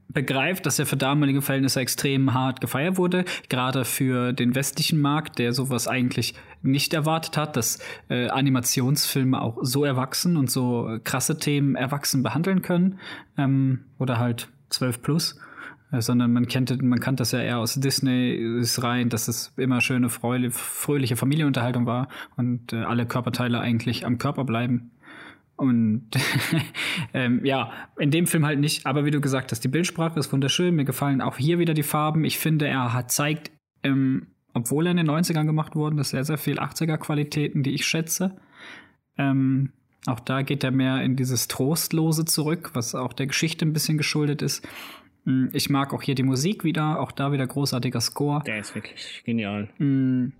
[0.09, 5.39] begreift, dass er für damalige Verhältnisse extrem hart gefeiert wurde, gerade für den westlichen Markt,
[5.39, 11.37] der sowas eigentlich nicht erwartet hat, dass äh, Animationsfilme auch so erwachsen und so krasse
[11.37, 12.99] Themen erwachsen behandeln können
[13.37, 15.39] ähm, oder halt 12 plus.
[15.91, 19.53] Äh, sondern man kennt, man kannte das ja eher aus Disney ist rein, dass es
[19.57, 24.91] immer schöne, fröhliche Familienunterhaltung war und äh, alle Körperteile eigentlich am Körper bleiben.
[25.57, 26.11] Und
[27.13, 28.85] ähm, ja, in dem Film halt nicht.
[28.85, 30.75] Aber wie du gesagt hast, die Bildsprache ist wunderschön.
[30.75, 32.23] Mir gefallen auch hier wieder die Farben.
[32.23, 33.51] Ich finde, er hat zeigt,
[33.83, 37.85] ähm, obwohl er in den 90ern gemacht worden ist, sehr, sehr viel 80er-Qualitäten, die ich
[37.85, 38.37] schätze.
[39.17, 39.71] Ähm,
[40.05, 43.97] auch da geht er mehr in dieses Trostlose zurück, was auch der Geschichte ein bisschen
[43.97, 44.67] geschuldet ist.
[45.25, 48.43] Hm, ich mag auch hier die Musik wieder, auch da wieder großartiger Score.
[48.45, 49.69] Der ist wirklich genial.
[49.79, 50.33] Mhm.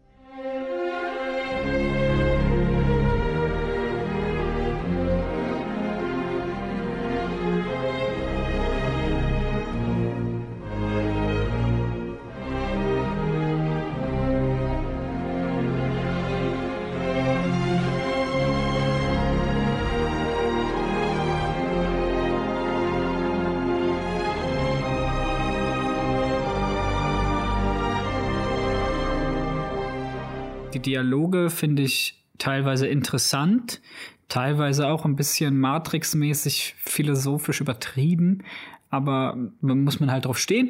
[30.78, 33.82] Die Dialoge finde ich teilweise interessant,
[34.30, 38.44] teilweise auch ein bisschen Matrix-mäßig philosophisch übertrieben,
[38.90, 40.70] aber muss man halt drauf stehen.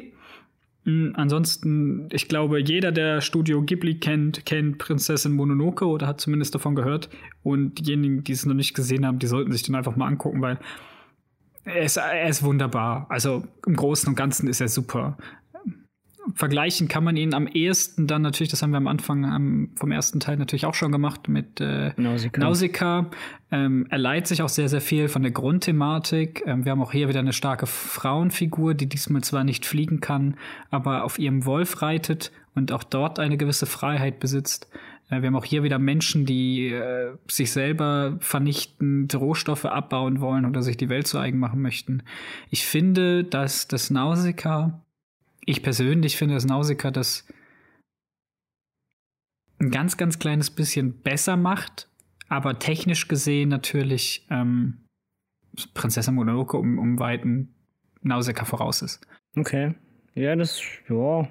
[0.84, 6.54] Hm, ansonsten, ich glaube, jeder, der Studio Ghibli kennt, kennt Prinzessin Mononoke oder hat zumindest
[6.54, 7.10] davon gehört.
[7.42, 10.40] Und diejenigen, die es noch nicht gesehen haben, die sollten sich den einfach mal angucken,
[10.40, 10.58] weil
[11.64, 13.06] er ist, er ist wunderbar.
[13.10, 15.18] Also im Großen und Ganzen ist er super
[16.38, 19.90] vergleichen kann man ihn am ehesten dann natürlich, das haben wir am Anfang am, vom
[19.90, 22.40] ersten Teil natürlich auch schon gemacht mit äh, Nausicaa.
[22.40, 23.10] Nausicaa.
[23.50, 26.44] Ähm, er leiht sich auch sehr, sehr viel von der Grundthematik.
[26.46, 30.36] Ähm, wir haben auch hier wieder eine starke Frauenfigur, die diesmal zwar nicht fliegen kann,
[30.70, 34.68] aber auf ihrem Wolf reitet und auch dort eine gewisse Freiheit besitzt.
[35.10, 40.46] Äh, wir haben auch hier wieder Menschen, die äh, sich selber vernichtend Rohstoffe abbauen wollen
[40.46, 42.04] oder sich die Welt zu eigen machen möchten.
[42.48, 44.80] Ich finde, dass das Nausicaa
[45.48, 47.26] ich persönlich finde, dass Nausicaa das
[49.58, 51.88] ein ganz, ganz kleines bisschen besser macht,
[52.28, 54.84] aber technisch gesehen natürlich ähm,
[55.74, 57.54] Prinzessin Mononoke um, um weiten
[58.02, 59.06] Nausicaa voraus ist.
[59.36, 59.74] Okay.
[60.14, 61.28] Ja, das, ja,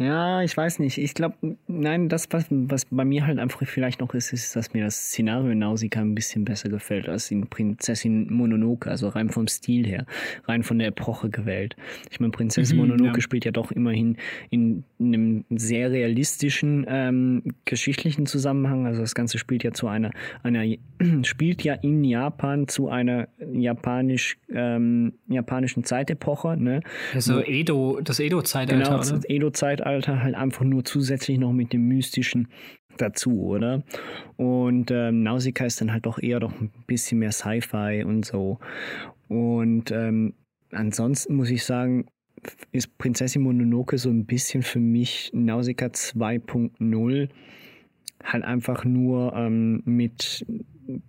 [0.00, 0.96] ja, ich weiß nicht.
[0.96, 4.72] Ich glaube, nein, das, was, was bei mir halt einfach vielleicht noch ist, ist, dass
[4.72, 9.28] mir das Szenario in Nausicaa ein bisschen besser gefällt als in Prinzessin Mononoke, also rein
[9.28, 10.06] vom Stil her,
[10.46, 11.76] rein von der Epoche gewählt.
[12.10, 13.20] Ich meine, Prinzessin mhm, Mononoke ja.
[13.20, 14.16] spielt ja doch immerhin
[14.48, 18.86] in einem sehr realistischen ähm, geschichtlichen Zusammenhang.
[18.86, 20.64] Also das Ganze spielt ja zu einer, einer
[21.24, 26.56] spielt ja in Japan zu einer japanisch, ähm, japanischen Zeitepoche.
[26.56, 26.80] Ne?
[27.12, 28.82] Also Edo, das Edo-Zeitalter.
[28.82, 32.48] Genau, das Edo-Zeitalter Zeitalter halt einfach nur zusätzlich noch mit dem Mystischen
[32.96, 33.82] dazu, oder?
[34.36, 38.58] Und ähm, Nausicaa ist dann halt doch eher doch ein bisschen mehr Sci-Fi und so.
[39.28, 40.34] Und ähm,
[40.70, 42.06] ansonsten muss ich sagen,
[42.72, 47.28] ist Prinzessin Mononoke so ein bisschen für mich Nausicaa 2.0.
[48.22, 50.44] Halt einfach nur ähm, mit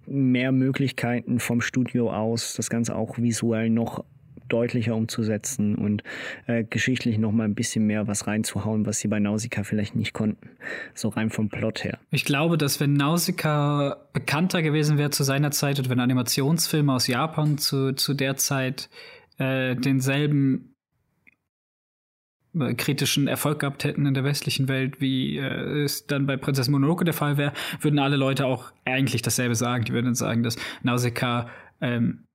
[0.06, 4.06] mehr Möglichkeiten vom Studio aus, das Ganze auch visuell noch
[4.52, 6.04] deutlicher umzusetzen und
[6.48, 10.14] äh, geschichtlich noch mal ein bisschen mehr was reinzuhauen, was sie bei Nausicaa vielleicht nicht
[10.14, 10.50] konnten.
[10.94, 12.00] So rein vom Plot her.
[12.12, 17.08] Ich glaube, dass wenn Nausicaa bekannter gewesen wäre zu seiner Zeit und wenn Animationsfilme aus
[17.08, 18.90] Japan zu, zu der Zeit
[19.38, 20.76] äh, denselben
[22.60, 26.74] äh, kritischen Erfolg gehabt hätten in der westlichen Welt, wie äh, es dann bei Prinzessin
[26.74, 29.86] Mononoke der Fall wäre, würden alle Leute auch eigentlich dasselbe sagen.
[29.86, 32.26] Die würden sagen, dass Nausicaa ähm,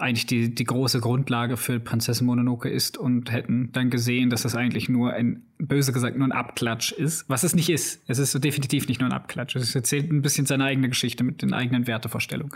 [0.00, 4.54] eigentlich die, die große Grundlage für Prinzessin Mononoke ist und hätten dann gesehen, dass das
[4.54, 7.28] eigentlich nur ein, böse gesagt, nur ein Abklatsch ist.
[7.28, 8.02] Was es nicht ist.
[8.06, 9.56] Es ist definitiv nicht nur ein Abklatsch.
[9.56, 12.52] Es erzählt ein bisschen seine eigene Geschichte mit den eigenen Wertevorstellungen.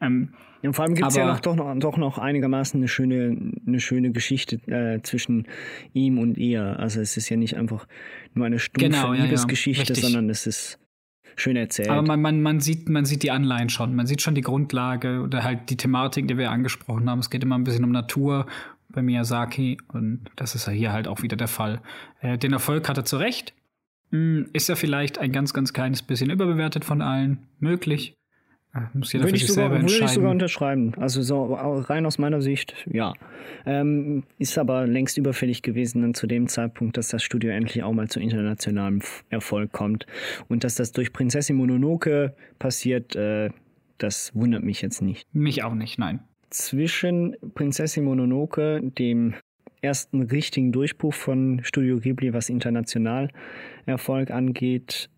[0.00, 0.30] Ähm,
[0.62, 3.80] und vor allem gibt es ja noch, doch, noch, doch noch einigermaßen eine schöne, eine
[3.80, 5.46] schöne Geschichte äh, zwischen
[5.94, 6.78] ihm und ihr.
[6.78, 7.86] Also es ist ja nicht einfach
[8.34, 10.78] nur eine stumpfe genau, ja, Liebesgeschichte, ja, sondern es ist
[11.36, 11.88] schön erzählt.
[11.88, 13.94] Aber man, man, man, sieht, man sieht die Anleihen schon.
[13.94, 17.18] Man sieht schon die Grundlage oder halt die Thematik, die wir angesprochen haben.
[17.18, 18.46] Es geht immer ein bisschen um Natur
[18.88, 21.80] bei Miyazaki und das ist ja hier halt auch wieder der Fall.
[22.20, 23.54] Äh, den Erfolg hat er zu Recht.
[24.10, 27.46] Hm, ist er vielleicht ein ganz, ganz kleines bisschen überbewertet von allen?
[27.58, 28.14] Möglich.
[28.94, 30.94] Muss jeder würde ich, sogar, würde ich sogar unterschreiben.
[30.96, 33.14] Also so rein aus meiner Sicht, ja.
[33.66, 37.92] Ähm, ist aber längst überfällig gewesen dann zu dem Zeitpunkt, dass das Studio endlich auch
[37.92, 40.06] mal zu internationalem Erfolg kommt.
[40.48, 43.50] Und dass das durch Prinzessin Mononoke passiert, äh,
[43.98, 45.26] das wundert mich jetzt nicht.
[45.34, 46.20] Mich auch nicht, nein.
[46.50, 49.34] Zwischen Prinzessin Mononoke, dem
[49.82, 53.30] ersten richtigen Durchbruch von Studio Ghibli, was international
[53.86, 55.10] Erfolg angeht,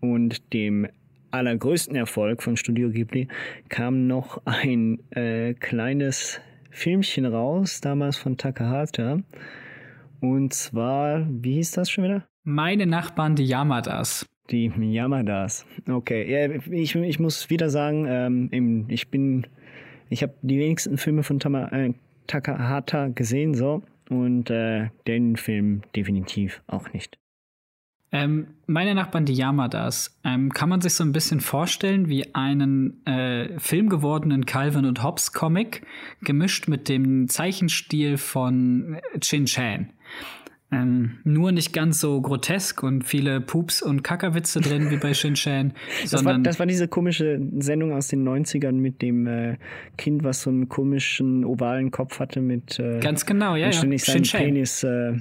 [0.00, 0.86] und dem
[1.34, 3.28] allergrößten Erfolg von Studio Ghibli
[3.68, 9.18] kam noch ein äh, kleines Filmchen raus, damals von Takahata.
[10.20, 12.26] Und zwar, wie hieß das schon wieder?
[12.44, 14.28] Meine Nachbarn, die Yamadas.
[14.50, 15.66] Die Yamadas.
[15.88, 19.46] Okay, ja, ich, ich muss wieder sagen, ähm, ich bin,
[20.10, 21.94] ich habe die wenigsten Filme von Tama, äh,
[22.26, 23.82] Takahata gesehen, so.
[24.10, 27.18] Und äh, den Film definitiv auch nicht.
[28.14, 33.04] Ähm, meine Nachbarn, die Yamadas, ähm, kann man sich so ein bisschen vorstellen wie einen
[33.08, 35.82] äh, filmgewordenen Calvin und Hobbes Comic,
[36.22, 39.90] gemischt mit dem Zeichenstil von Chin Chan.
[40.70, 45.34] Ähm, nur nicht ganz so grotesk und viele Pups und Kackerwitze drin wie bei Shin
[45.34, 45.72] Chan.
[46.08, 49.56] das, war, das war diese komische Sendung aus den 90ern mit dem äh,
[49.98, 53.72] Kind, was so einen komischen ovalen Kopf hatte mit äh, ganz genau, ja, ja.
[53.72, 55.14] seinen Penis äh,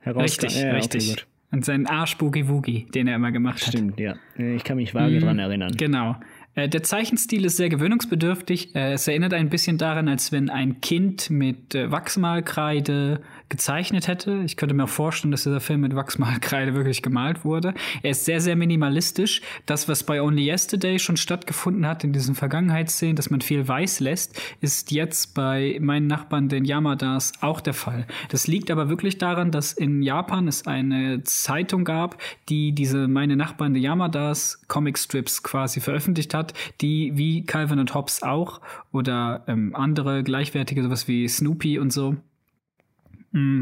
[0.00, 0.22] heraus.
[0.22, 1.26] Richtig, ja, richtig.
[1.52, 4.16] Und seinen Arsch Boogie Woogie, den er immer gemacht Stimmt, hat.
[4.34, 4.54] Stimmt, ja.
[4.56, 5.76] Ich kann mich vage mhm, dran erinnern.
[5.76, 6.16] Genau.
[6.54, 8.74] Äh, der Zeichenstil ist sehr gewöhnungsbedürftig.
[8.74, 13.20] Äh, es erinnert ein bisschen daran, als wenn ein Kind mit äh, Wachsmalkreide
[13.52, 14.42] gezeichnet hätte.
[14.46, 17.74] Ich könnte mir vorstellen, dass dieser Film mit Wachsmalkreide wirklich gemalt wurde.
[18.02, 19.42] Er ist sehr, sehr minimalistisch.
[19.66, 24.00] Das, was bei Only Yesterday schon stattgefunden hat in diesen Vergangenheitsszenen, dass man viel weiß
[24.00, 28.06] lässt, ist jetzt bei meinen Nachbarn, den Yamadas, auch der Fall.
[28.30, 32.16] Das liegt aber wirklich daran, dass in Japan es eine Zeitung gab,
[32.48, 38.22] die diese meine Nachbarn, die Yamadas Comicstrips quasi veröffentlicht hat, die wie Calvin und Hobbes
[38.22, 38.62] auch
[38.92, 42.16] oder ähm, andere gleichwertige, sowas wie Snoopy und so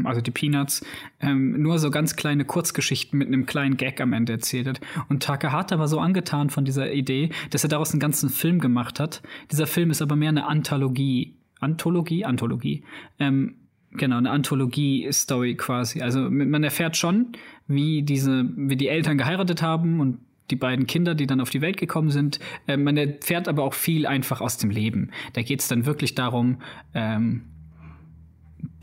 [0.05, 0.85] also die Peanuts,
[1.21, 4.81] ähm, nur so ganz kleine Kurzgeschichten mit einem kleinen Gag am Ende erzählt hat.
[5.07, 8.99] Und Takahata war so angetan von dieser Idee, dass er daraus einen ganzen Film gemacht
[8.99, 9.21] hat.
[9.51, 11.35] Dieser Film ist aber mehr eine Anthologie.
[11.59, 12.25] Anthologie?
[12.25, 12.83] Anthologie.
[13.19, 13.55] Ähm,
[13.91, 16.01] genau, eine Anthologie-Story quasi.
[16.01, 17.27] Also man erfährt schon,
[17.67, 21.61] wie diese, wie die Eltern geheiratet haben und die beiden Kinder, die dann auf die
[21.61, 22.39] Welt gekommen sind.
[22.67, 25.11] Äh, man erfährt aber auch viel einfach aus dem Leben.
[25.33, 26.57] Da geht es dann wirklich darum,
[26.93, 27.43] ähm,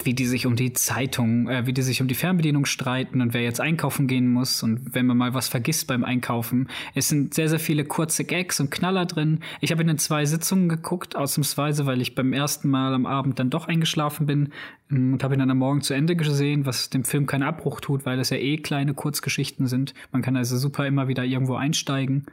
[0.04, 3.34] wie die sich um die Zeitung, äh, wie die sich um die Fernbedienung streiten und
[3.34, 6.68] wer jetzt einkaufen gehen muss und wenn man mal was vergisst beim Einkaufen.
[6.94, 9.40] Es sind sehr, sehr viele kurze Gags und Knaller drin.
[9.60, 13.38] Ich habe in den zwei Sitzungen geguckt, ausnahmsweise, weil ich beim ersten Mal am Abend
[13.38, 14.52] dann doch eingeschlafen bin
[14.90, 17.80] ähm, und habe ihn dann am Morgen zu Ende gesehen, was dem Film keinen Abbruch
[17.80, 19.94] tut, weil es ja eh kleine Kurzgeschichten sind.
[20.12, 22.26] Man kann also super immer wieder irgendwo einsteigen.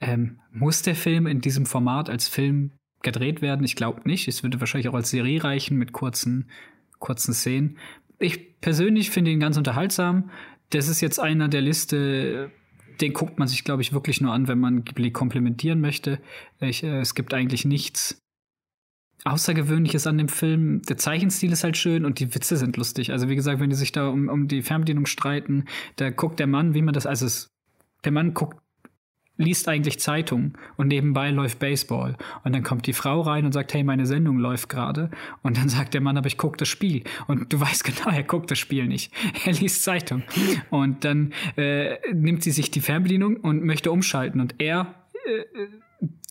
[0.00, 3.64] Ähm, muss der Film in diesem Format als Film gedreht werden?
[3.64, 4.28] Ich glaube nicht.
[4.28, 6.46] Es würde wahrscheinlich auch als Serie reichen mit kurzen
[6.98, 7.78] kurzen Szenen.
[8.18, 10.30] Ich persönlich finde ihn ganz unterhaltsam.
[10.70, 12.50] Das ist jetzt einer der Liste,
[13.00, 16.20] den guckt man sich, glaube ich, wirklich nur an, wenn man Ghibli komplementieren möchte.
[16.60, 18.20] Ich, äh, es gibt eigentlich nichts
[19.24, 20.82] Außergewöhnliches an dem Film.
[20.82, 23.12] Der Zeichenstil ist halt schön und die Witze sind lustig.
[23.12, 25.64] Also wie gesagt, wenn die sich da um, um die Fernbedienung streiten,
[25.96, 27.48] da guckt der Mann, wie man das, also es,
[28.04, 28.58] der Mann guckt
[29.36, 32.16] liest eigentlich Zeitung und nebenbei läuft Baseball.
[32.44, 35.10] Und dann kommt die Frau rein und sagt, hey, meine Sendung läuft gerade.
[35.42, 37.02] Und dann sagt der Mann, aber ich gucke das Spiel.
[37.26, 39.12] Und du weißt genau, er guckt das Spiel nicht.
[39.44, 40.22] Er liest Zeitung.
[40.70, 44.40] Und dann äh, nimmt sie sich die Fernbedienung und möchte umschalten.
[44.40, 44.94] Und er
[45.26, 45.44] äh,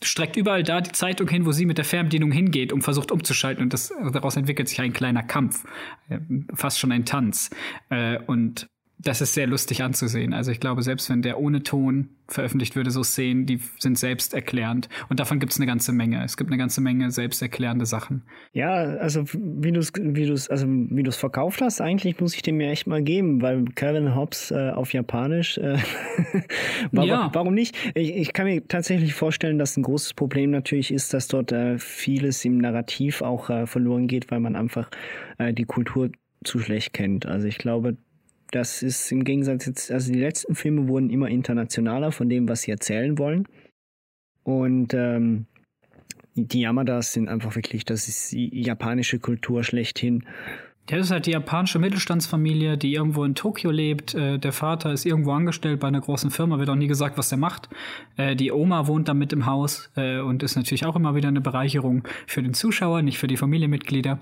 [0.02, 3.62] streckt überall da die Zeitung hin, wo sie mit der Fernbedienung hingeht und versucht umzuschalten.
[3.62, 5.64] Und das, daraus entwickelt sich ein kleiner Kampf.
[6.08, 6.18] Äh,
[6.54, 7.50] fast schon ein Tanz.
[7.88, 10.32] Äh, und das ist sehr lustig anzusehen.
[10.32, 14.88] Also ich glaube, selbst wenn der ohne Ton veröffentlicht würde, so Szenen, die sind selbsterklärend.
[15.08, 16.24] Und davon gibt es eine ganze Menge.
[16.24, 18.22] Es gibt eine ganze Menge selbsterklärende Sachen.
[18.52, 22.42] Ja, also wie du es wie du's, also wie du's verkauft hast, eigentlich muss ich
[22.42, 25.78] dem ja echt mal geben, weil Calvin Hobbes äh, auf Japanisch, äh,
[26.90, 27.30] warum, ja.
[27.34, 27.76] warum nicht?
[27.94, 31.78] Ich, ich, kann mir tatsächlich vorstellen, dass ein großes Problem natürlich ist, dass dort äh,
[31.78, 34.90] vieles im Narrativ auch äh, verloren geht, weil man einfach
[35.38, 36.10] äh, die Kultur
[36.44, 37.26] zu schlecht kennt.
[37.26, 37.96] Also ich glaube,
[38.50, 42.62] das ist im Gegensatz jetzt, also die letzten Filme wurden immer internationaler von dem, was
[42.62, 43.46] sie erzählen wollen.
[44.44, 45.46] Und ähm,
[46.34, 50.24] die Yamadas sind einfach wirklich, das ist die japanische Kultur schlechthin.
[50.86, 54.14] Das ist halt die japanische Mittelstandsfamilie, die irgendwo in Tokio lebt.
[54.14, 57.28] Äh, der Vater ist irgendwo angestellt bei einer großen Firma, wird auch nie gesagt, was
[57.28, 57.68] der macht.
[58.16, 61.28] Äh, die Oma wohnt da mit im Haus äh, und ist natürlich auch immer wieder
[61.28, 64.20] eine Bereicherung für den Zuschauer, nicht für die Familienmitglieder.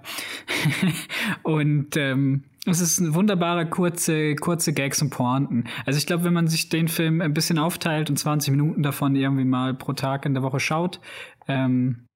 [1.43, 5.65] und ähm, es ist eine wunderbare kurze, kurze Gags und Pointen.
[5.85, 9.17] Also ich glaube, wenn man sich den Film ein bisschen aufteilt und 20 Minuten davon
[9.17, 11.01] irgendwie mal pro Tag in der Woche schaut,
[11.47, 12.07] ähm,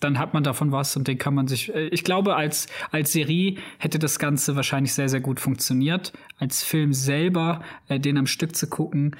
[0.00, 1.74] dann hat man davon was und den kann man sich.
[1.74, 6.12] Äh, ich glaube, als, als Serie hätte das Ganze wahrscheinlich sehr, sehr gut funktioniert.
[6.38, 9.16] Als Film selber, äh, den am Stück zu gucken,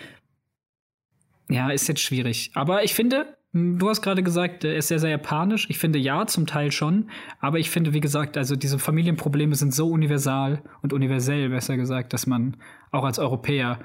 [1.48, 2.50] ja, ist jetzt schwierig.
[2.54, 5.70] Aber ich finde, hm, du hast gerade gesagt, er ist sehr, sehr japanisch.
[5.70, 7.10] Ich finde ja, zum Teil schon.
[7.40, 12.12] Aber ich finde, wie gesagt, also diese Familienprobleme sind so universal und universell, besser gesagt,
[12.12, 12.56] dass man
[12.90, 13.80] auch als Europäer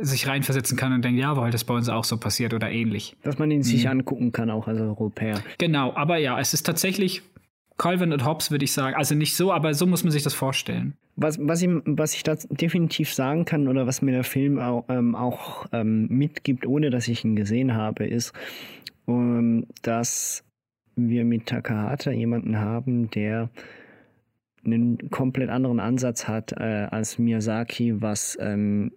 [0.00, 3.16] sich reinversetzen kann und denkt, ja, weil das bei uns auch so passiert oder ähnlich.
[3.22, 3.90] Dass man ihn sich mhm.
[3.90, 5.42] angucken kann, auch als Europäer.
[5.58, 7.22] Genau, aber ja, es ist tatsächlich
[7.78, 8.96] Calvin und Hobbes, würde ich sagen.
[8.96, 10.94] Also nicht so, aber so muss man sich das vorstellen.
[11.16, 14.84] Was, was, ich, was ich da definitiv sagen kann oder was mir der Film auch,
[14.88, 18.32] ähm, auch ähm, mitgibt, ohne dass ich ihn gesehen habe, ist,
[19.08, 20.44] ähm, dass
[20.96, 23.50] wir mit Takahata jemanden haben, der
[24.64, 28.92] einen komplett anderen Ansatz hat äh, als Miyazaki, was ähm,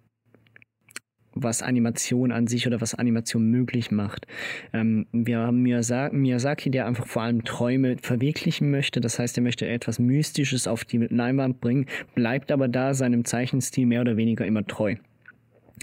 [1.36, 4.26] was Animation an sich oder was Animation möglich macht.
[4.72, 9.00] Ähm, wir haben Miyazaki, der einfach vor allem Träume verwirklichen möchte.
[9.00, 13.86] Das heißt, er möchte etwas Mystisches auf die Leinwand bringen, bleibt aber da seinem Zeichenstil
[13.86, 14.96] mehr oder weniger immer treu.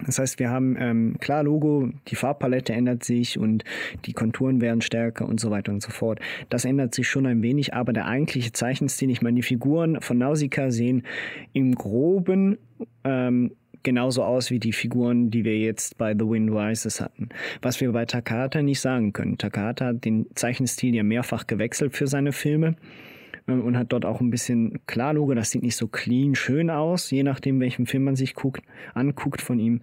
[0.07, 3.63] Das heißt, wir haben ähm, klar Logo, die Farbpalette ändert sich und
[4.05, 6.19] die Konturen werden stärker und so weiter und so fort.
[6.49, 10.17] Das ändert sich schon ein wenig, aber der eigentliche Zeichenstil, ich meine, die Figuren von
[10.17, 11.03] Nausicaa sehen
[11.53, 12.57] im Groben
[13.03, 13.51] ähm,
[13.83, 17.29] genauso aus wie die Figuren, die wir jetzt bei The Wind Rises hatten.
[17.61, 19.37] Was wir bei Takata nicht sagen können.
[19.37, 22.75] Takata hat den Zeichenstil ja mehrfach gewechselt für seine Filme
[23.47, 27.11] äh, und hat dort auch ein bisschen klar das sieht nicht so clean schön aus,
[27.11, 29.81] je nachdem welchen Film man sich guckt, anguckt von ihm,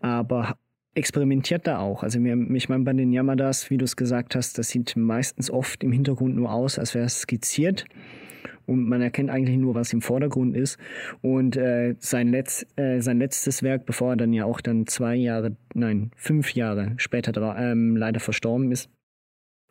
[0.00, 0.56] aber
[0.94, 2.02] experimentiert da auch.
[2.02, 5.82] Also ich meine bei den Yamadas, wie du es gesagt hast, das sieht meistens oft
[5.82, 7.86] im Hintergrund nur aus, als wäre es skizziert
[8.66, 10.78] und man erkennt eigentlich nur, was im Vordergrund ist.
[11.20, 15.14] Und äh, sein, Letz, äh, sein letztes Werk, bevor er dann ja auch dann zwei
[15.14, 18.90] Jahre, nein, fünf Jahre später ähm, leider verstorben ist,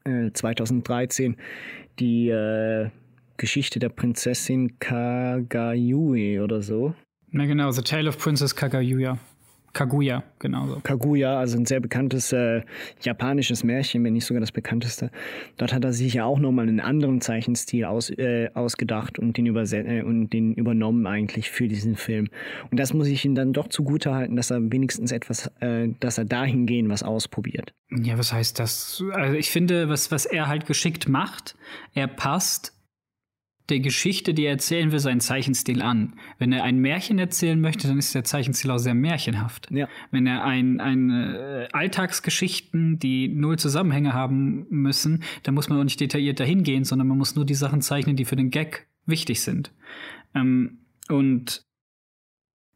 [0.03, 1.37] äh, 2013,
[1.99, 2.89] die äh,
[3.37, 6.93] Geschichte der Prinzessin Kagayui oder so.
[7.31, 9.17] Na genau, The Tale of Princess Kagayuya.
[9.73, 10.79] Kaguya, genauso.
[10.83, 12.61] Kaguya, also ein sehr bekanntes äh,
[13.01, 15.11] japanisches Märchen, wenn nicht sogar das bekannteste.
[15.57, 19.45] Dort hat er sich ja auch nochmal einen anderen Zeichenstil aus, äh, ausgedacht und den,
[19.47, 22.29] äh, und den übernommen eigentlich für diesen Film.
[22.69, 26.17] Und das muss ich ihm dann doch zugute halten, dass er wenigstens etwas, äh, dass
[26.17, 27.73] er dahingehend was ausprobiert.
[27.89, 29.03] Ja, was heißt das?
[29.13, 31.55] Also ich finde, was, was er halt geschickt macht,
[31.93, 32.73] er passt
[33.71, 36.13] der Geschichte, die er erzählen will, seinen Zeichenstil an.
[36.37, 39.69] Wenn er ein Märchen erzählen möchte, dann ist der Zeichenstil auch sehr märchenhaft.
[39.71, 39.87] Ja.
[40.11, 45.83] Wenn er ein, ein äh, Alltagsgeschichten, die null Zusammenhänge haben müssen, dann muss man auch
[45.83, 48.87] nicht detailliert dahin gehen, sondern man muss nur die Sachen zeichnen, die für den Gag
[49.05, 49.71] wichtig sind.
[50.35, 50.79] Ähm,
[51.09, 51.65] und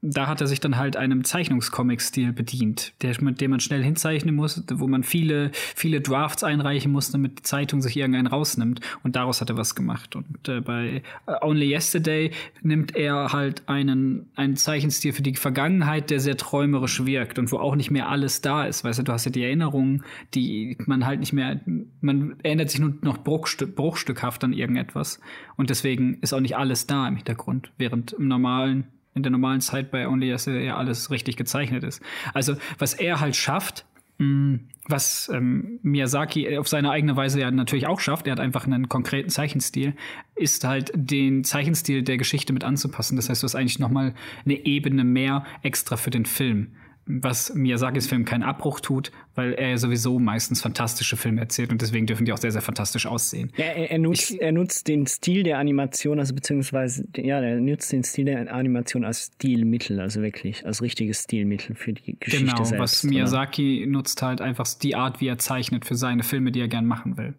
[0.07, 4.35] da hat er sich dann halt einem Zeichnungscomic-Stil bedient, der, mit dem man schnell hinzeichnen
[4.35, 8.81] muss, wo man viele, viele Drafts einreichen muss, damit die Zeitung sich irgendeinen rausnimmt.
[9.03, 10.15] Und daraus hat er was gemacht.
[10.15, 11.01] Und äh, bei
[11.41, 12.31] Only Yesterday
[12.61, 17.57] nimmt er halt einen, einen Zeichenstil für die Vergangenheit, der sehr träumerisch wirkt und wo
[17.57, 18.83] auch nicht mehr alles da ist.
[18.83, 20.03] Weißt du, du hast ja die Erinnerungen,
[20.35, 21.59] die man halt nicht mehr,
[22.01, 25.19] man erinnert sich nur noch bruchstück, bruchstückhaft an irgendetwas.
[25.57, 28.85] Und deswegen ist auch nicht alles da im Hintergrund, während im normalen
[29.15, 32.01] in der normalen Zeit bei Only, dass ja alles richtig gezeichnet ist.
[32.33, 33.85] Also, was er halt schafft,
[34.17, 34.55] Mm,
[34.87, 38.87] was ähm, Miyazaki auf seine eigene Weise ja natürlich auch schafft, er hat einfach einen
[38.87, 39.93] konkreten Zeichenstil,
[40.35, 43.17] ist halt den Zeichenstil der Geschichte mit anzupassen.
[43.17, 44.13] Das heißt, du hast eigentlich noch mal
[44.45, 46.75] eine Ebene mehr extra für den Film
[47.07, 52.07] was Miyazakis Film keinen Abbruch tut, weil er sowieso meistens fantastische Filme erzählt und deswegen
[52.07, 53.51] dürfen die auch sehr, sehr fantastisch aussehen.
[53.57, 57.59] Ja, er, er nutzt, ich, er nutzt den Stil der Animation, also beziehungsweise, ja, er
[57.59, 62.45] nutzt den Stil der Animation als Stilmittel, also wirklich als richtiges Stilmittel für die Geschichte
[62.45, 62.71] genau, selbst.
[62.71, 63.91] Genau, was Miyazaki oder?
[63.91, 67.17] nutzt halt einfach die Art, wie er zeichnet für seine Filme, die er gern machen
[67.17, 67.35] will.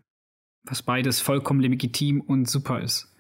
[0.65, 3.13] Was beides vollkommen legitim und super ist.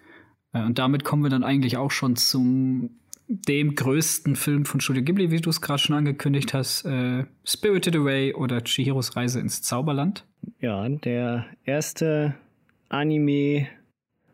[0.52, 5.02] Äh, und damit kommen wir dann eigentlich auch schon zum dem größten Film von Studio
[5.02, 9.62] Ghibli, wie du es gerade schon angekündigt hast, äh, Spirited Away oder Chihiros Reise ins
[9.62, 10.24] Zauberland.
[10.60, 12.34] Ja, der erste
[12.88, 13.68] Anime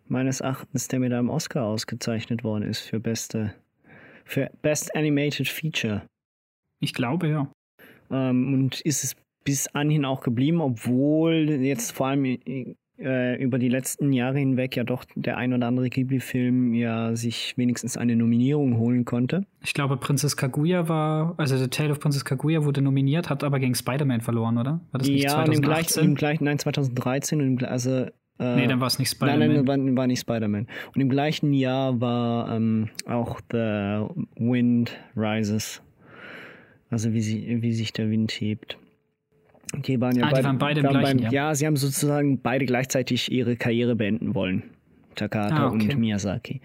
[0.09, 3.55] meines Erachtens, der mit einem Oscar ausgezeichnet worden ist für beste
[4.25, 6.03] für Best Animated Feature.
[6.81, 7.53] Ich glaube ja.
[8.11, 12.39] Ähm, und ist es bis anhin auch geblieben, obwohl jetzt vor allem
[12.99, 17.57] äh, über die letzten Jahre hinweg ja doch der ein oder andere Ghibli-Film ja sich
[17.57, 19.47] wenigstens eine Nominierung holen konnte.
[19.63, 23.59] Ich glaube, Prinzess Kaguya war, also The Tale of Princess Kaguya wurde nominiert, hat aber
[23.59, 24.81] gegen Spider-Man verloren, oder?
[24.91, 25.55] War das nicht ja, 2018?
[25.55, 28.07] Im gleichen, im gleichen, nein, 2013 und im, also
[28.39, 29.39] äh, nee, dann war es nicht Spider-Man.
[29.39, 30.67] Nein, nein, war, war nicht Spider-Man.
[30.95, 35.83] Und im gleichen Jahr war ähm, auch The Wind Rises.
[36.91, 38.77] Also wie, sie, wie sich der Wind hebt.
[39.75, 41.49] Die waren ja ah, beide, die waren beide im gleichen, beim, ja.
[41.49, 41.55] ja.
[41.55, 44.65] sie haben sozusagen beide gleichzeitig ihre Karriere beenden wollen.
[45.15, 45.93] Takata ah, okay.
[45.93, 46.61] und Miyazaki.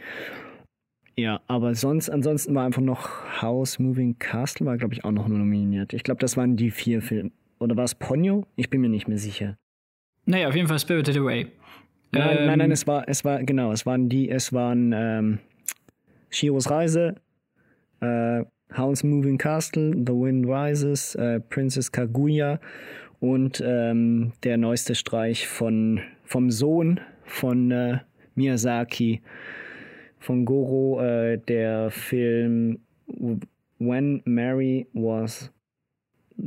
[1.16, 5.28] Ja, aber sonst, ansonsten war einfach noch House Moving Castle, war glaube ich auch noch
[5.28, 5.94] nominiert.
[5.94, 7.32] Ich glaube, das waren die vier Filme.
[7.60, 8.46] Oder war es Ponyo?
[8.56, 9.58] Ich bin mir nicht mehr sicher.
[10.26, 11.48] Naja, auf jeden Fall Spirited Away.
[12.12, 15.40] Nein, ähm, nein, nein, es war, es war, genau, es waren die, es waren ähm,
[16.30, 17.16] Shiros Reise,
[18.00, 18.44] äh,
[18.74, 22.60] House Moving Castle, The Wind Rises, äh, Princess Kaguya
[23.20, 28.00] und ähm, der neueste Streich von, vom Sohn von äh,
[28.36, 29.22] Miyazaki,
[30.20, 32.80] von Goro, äh, der Film
[33.80, 35.52] When Mary Was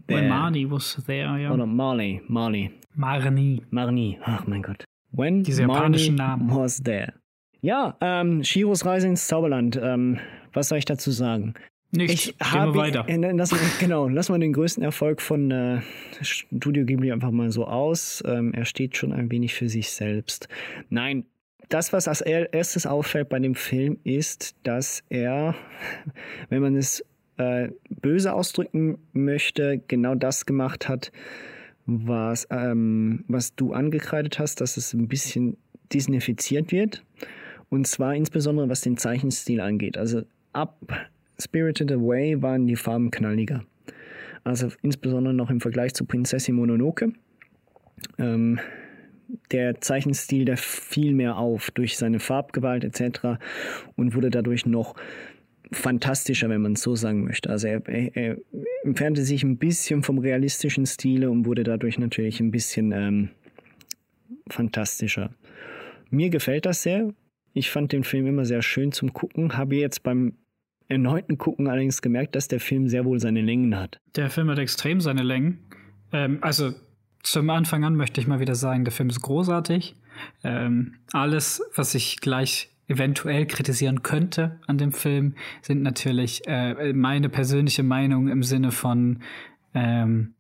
[0.07, 0.21] There.
[0.21, 1.53] When Marnie was there, ja.
[1.53, 2.71] Oder Marley, Marley.
[2.95, 3.61] Marnie.
[3.71, 4.85] Marnie, ach mein Gott.
[5.11, 6.49] When Diese japanischen Namen.
[6.55, 7.15] was there.
[7.61, 9.79] Ja, ähm, Shiros Reise ins Zauberland.
[9.83, 10.19] Ähm,
[10.53, 11.55] was soll ich dazu sagen?
[11.93, 12.29] Nichts.
[12.29, 13.05] Ich Gehen wir weiter.
[13.09, 15.81] Äh, lass, genau, lass mal den größten Erfolg von äh,
[16.21, 18.23] Studio Ghibli einfach mal so aus.
[18.27, 20.49] Ähm, er steht schon ein wenig für sich selbst.
[20.89, 21.25] Nein,
[21.69, 25.55] das, was als erstes auffällt bei dem Film, ist, dass er,
[26.49, 27.05] wenn man es
[27.39, 31.11] äh, böse ausdrücken möchte, genau das gemacht hat,
[31.87, 35.57] was, ähm, was du angekreidet hast, dass es ein bisschen
[35.93, 37.05] disnifiziert wird.
[37.69, 39.97] Und zwar insbesondere was den Zeichenstil angeht.
[39.97, 40.23] Also
[40.53, 40.79] ab
[41.41, 43.65] Spirited Away waren die Farben knalliger.
[44.45, 47.13] Also insbesondere noch im Vergleich zu Prinzessin Mononoke.
[48.19, 48.59] Ähm,
[49.53, 53.41] der Zeichenstil, der fiel mehr auf durch seine Farbgewalt etc.
[53.97, 54.95] und wurde dadurch noch
[55.73, 57.51] fantastischer, wenn man es so sagen möchte.
[57.51, 58.37] Also er, er, er,
[58.83, 63.29] entfernte sich ein bisschen vom realistischen Stile und wurde dadurch natürlich ein bisschen ähm,
[64.49, 65.31] fantastischer.
[66.11, 67.13] Mir gefällt das sehr.
[67.53, 69.57] Ich fand den Film immer sehr schön zum Gucken.
[69.57, 70.35] Habe jetzt beim
[70.91, 74.01] erneuten Gucken allerdings gemerkt, dass der Film sehr wohl seine Längen hat.
[74.17, 75.61] Der Film hat extrem seine Längen.
[76.13, 76.73] Ähm, also
[77.23, 79.95] zum Anfang an möchte ich mal wieder sagen, der Film ist großartig.
[80.43, 87.29] Ähm, alles, was ich gleich eventuell kritisieren könnte an dem Film, sind natürlich äh, meine
[87.29, 89.21] persönliche Meinung im Sinne von
[89.75, 90.35] ähm,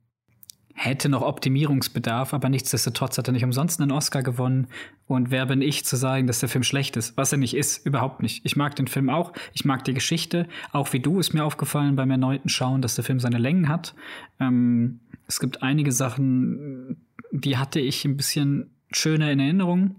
[0.83, 4.69] hätte noch Optimierungsbedarf, aber nichtsdestotrotz hat er nicht umsonst einen Oscar gewonnen.
[5.07, 7.19] Und wer bin ich zu sagen, dass der Film schlecht ist?
[7.19, 8.47] Was er nicht ist, überhaupt nicht.
[8.47, 10.49] Ich mag den Film auch, ich mag die Geschichte.
[10.73, 13.95] Auch wie du ist mir aufgefallen beim erneuten Schauen, dass der Film seine Längen hat.
[14.41, 19.97] Ähm, es gibt einige Sachen, die hatte ich ein bisschen schöner in Erinnerung.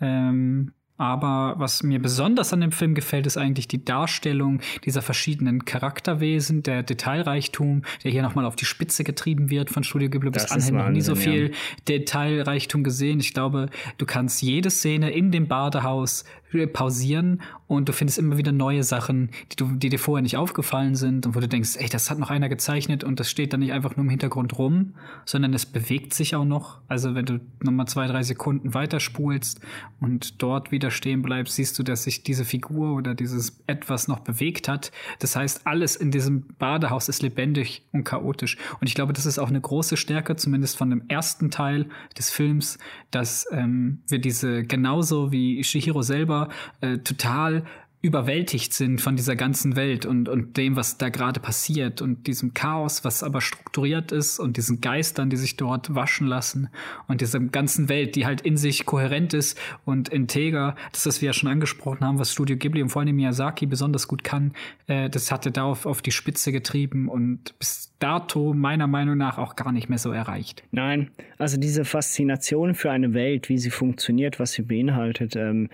[0.00, 5.64] Ähm, aber was mir besonders an dem Film gefällt, ist eigentlich die Darstellung dieser verschiedenen
[5.64, 10.30] Charakterwesen, der Detailreichtum, der hier nochmal auf die Spitze getrieben wird von Studio Ghibli.
[10.30, 11.56] Bis anhin noch nie so viel ja.
[11.88, 13.18] Detailreichtum gesehen.
[13.18, 16.24] Ich glaube, du kannst jede Szene in dem Badehaus
[16.66, 20.94] pausieren und du findest immer wieder neue Sachen, die, du, die dir vorher nicht aufgefallen
[20.94, 23.60] sind und wo du denkst, ey, das hat noch einer gezeichnet und das steht dann
[23.60, 24.94] nicht einfach nur im Hintergrund rum,
[25.24, 26.80] sondern es bewegt sich auch noch.
[26.88, 29.60] Also wenn du nochmal zwei, drei Sekunden weiterspulst
[30.00, 34.20] und dort wieder stehen bleibst, siehst du, dass sich diese Figur oder dieses etwas noch
[34.20, 34.92] bewegt hat.
[35.18, 38.56] Das heißt, alles in diesem Badehaus ist lebendig und chaotisch.
[38.80, 41.88] Und ich glaube, das ist auch eine große Stärke, zumindest von dem ersten Teil
[42.18, 42.78] des Films,
[43.10, 46.43] dass ähm, wir diese genauso wie Shihiro selber
[46.80, 47.64] äh, total
[48.04, 52.52] überwältigt sind von dieser ganzen Welt und, und dem, was da gerade passiert und diesem
[52.52, 56.68] Chaos, was aber strukturiert ist und diesen Geistern, die sich dort waschen lassen
[57.08, 60.76] und dieser ganzen Welt, die halt in sich kohärent ist und integer.
[60.92, 64.06] Das, was wir ja schon angesprochen haben, was Studio Ghibli und vor allem Miyazaki besonders
[64.06, 64.52] gut kann,
[64.86, 69.38] äh, das hatte da auf, auf die Spitze getrieben und bis dato meiner Meinung nach
[69.38, 70.62] auch gar nicht mehr so erreicht.
[70.72, 75.70] Nein, also diese Faszination für eine Welt, wie sie funktioniert, was sie beinhaltet, ähm,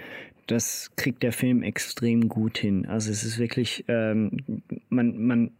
[0.50, 2.86] das kriegt der Film extrem gut hin.
[2.86, 5.50] Also es ist wirklich, ähm, man, man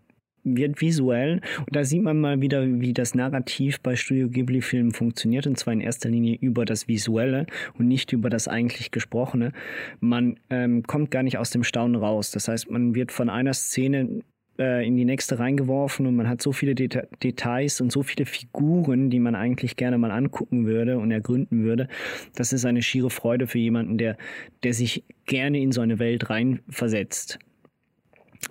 [0.43, 5.47] wird visuell und da sieht man mal wieder, wie das Narrativ bei Studio Ghibli-Filmen funktioniert
[5.47, 7.47] und zwar in erster Linie über das Visuelle
[7.79, 9.53] und nicht über das eigentlich Gesprochene.
[10.01, 12.31] Man ähm, kommt gar nicht aus dem Staunen raus.
[12.31, 14.23] Das heißt, man wird von einer Szene
[14.61, 18.27] äh, in die nächste reingeworfen und man hat so viele Deta Details und so viele
[18.27, 21.89] Figuren, die man eigentlich gerne mal angucken würde und ergründen würde.
[22.35, 24.19] Das ist eine schiere Freude für jemanden, der,
[24.63, 27.39] der sich gerne in so eine Welt reinversetzt.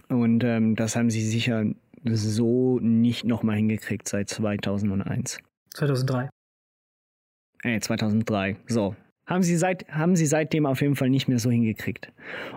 [0.07, 1.66] Und ähm, das haben sie sicher
[2.05, 5.39] so nicht nochmal hingekriegt seit 2001.
[5.76, 6.30] 2003.
[7.64, 8.55] Äh, 2003.
[8.68, 8.95] So.
[9.28, 12.12] Haben sie, seit, haben sie seitdem auf jeden Fall nicht mehr so hingekriegt.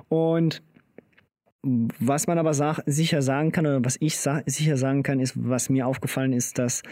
[0.09, 0.63] Und
[1.63, 5.35] was man aber sag, sicher sagen kann, oder was ich sa sicher sagen kann, ist,
[5.37, 6.83] was mir aufgefallen ist, dass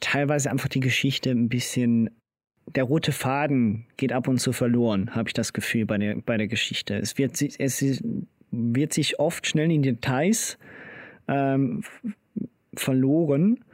[0.00, 2.10] teilweise einfach die Geschichte ein bisschen,
[2.74, 6.38] der rote Faden geht ab und zu verloren, habe ich das Gefühl bei der, bei
[6.38, 6.96] der Geschichte.
[6.96, 8.02] Es wird, es
[8.50, 10.58] wird sich oft schnell in Details
[11.28, 11.82] ähm,
[12.74, 13.64] verloren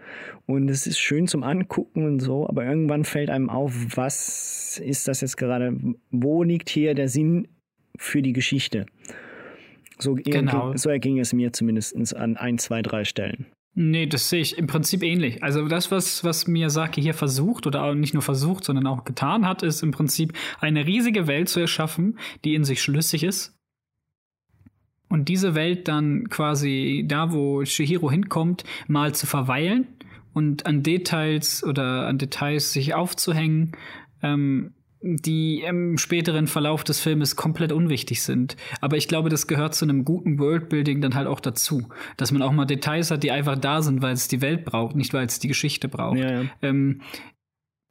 [0.46, 5.06] und es ist schön zum Angucken und so, aber irgendwann fällt einem auf, was ist
[5.06, 5.76] das jetzt gerade,
[6.10, 7.46] wo liegt hier der Sinn
[7.96, 8.86] für die Geschichte?
[9.98, 10.76] So, genau.
[10.76, 13.46] so erging es mir zumindest an ein, zwei, drei Stellen.
[13.78, 15.42] Nee, das sehe ich im Prinzip ähnlich.
[15.42, 19.46] Also das, was, was Miyazaki hier versucht oder auch nicht nur versucht, sondern auch getan
[19.46, 23.54] hat, ist im Prinzip eine riesige Welt zu erschaffen, die in sich schlüssig ist.
[25.08, 29.86] Und diese Welt dann quasi da, wo Shihiro hinkommt, mal zu verweilen
[30.32, 33.72] und an Details oder an Details sich aufzuhängen,
[34.22, 34.72] ähm,
[35.06, 38.56] die im späteren Verlauf des Filmes komplett unwichtig sind.
[38.80, 41.88] Aber ich glaube, das gehört zu einem guten Worldbuilding dann halt auch dazu.
[42.16, 44.96] Dass man auch mal Details hat, die einfach da sind, weil es die Welt braucht,
[44.96, 46.18] nicht weil es die Geschichte braucht.
[46.18, 46.44] Ja, ja.
[46.62, 47.00] Ähm,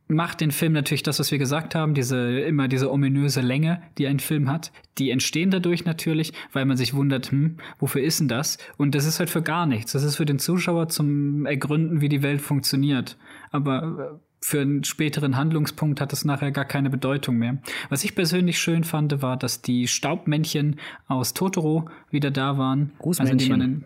[0.08, 4.08] macht den Film natürlich das, was wir gesagt haben, diese immer diese ominöse Länge, die
[4.08, 8.28] ein Film hat, die entstehen dadurch natürlich, weil man sich wundert, hm, wofür ist denn
[8.28, 8.58] das?
[8.78, 9.94] Und das ist halt für gar nichts.
[9.94, 13.18] Das ist für den Zuschauer zum Ergründen, wie die Welt funktioniert.
[13.52, 17.58] Aber äh, für einen späteren Handlungspunkt hat es nachher gar keine Bedeutung mehr.
[17.90, 22.92] Was ich persönlich schön fand, war, dass die Staubmännchen aus Totoro wieder da waren.
[23.04, 23.34] Rußmännchen.
[23.34, 23.86] Also die man in,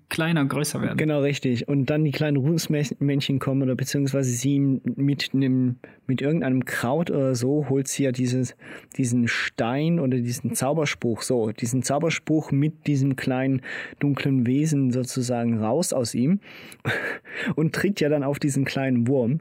[0.09, 0.97] kleiner und größer werden.
[0.97, 1.67] Genau, richtig.
[1.67, 5.75] Und dann die kleinen Rußmännchen kommen oder beziehungsweise sie mit einem,
[6.07, 8.55] mit irgendeinem Kraut oder so holt sie ja dieses,
[8.97, 13.61] diesen Stein oder diesen Zauberspruch, so, diesen Zauberspruch mit diesem kleinen
[13.99, 16.39] dunklen Wesen sozusagen raus aus ihm
[17.55, 19.39] und tritt ja dann auf diesen kleinen Wurm.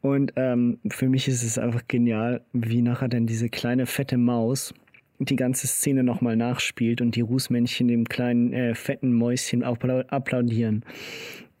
[0.00, 4.74] Und ähm, für mich ist es einfach genial, wie nachher dann diese kleine fette Maus
[5.30, 10.84] die ganze Szene nochmal nachspielt und die Rußmännchen dem kleinen äh, fetten Mäuschen applaudieren.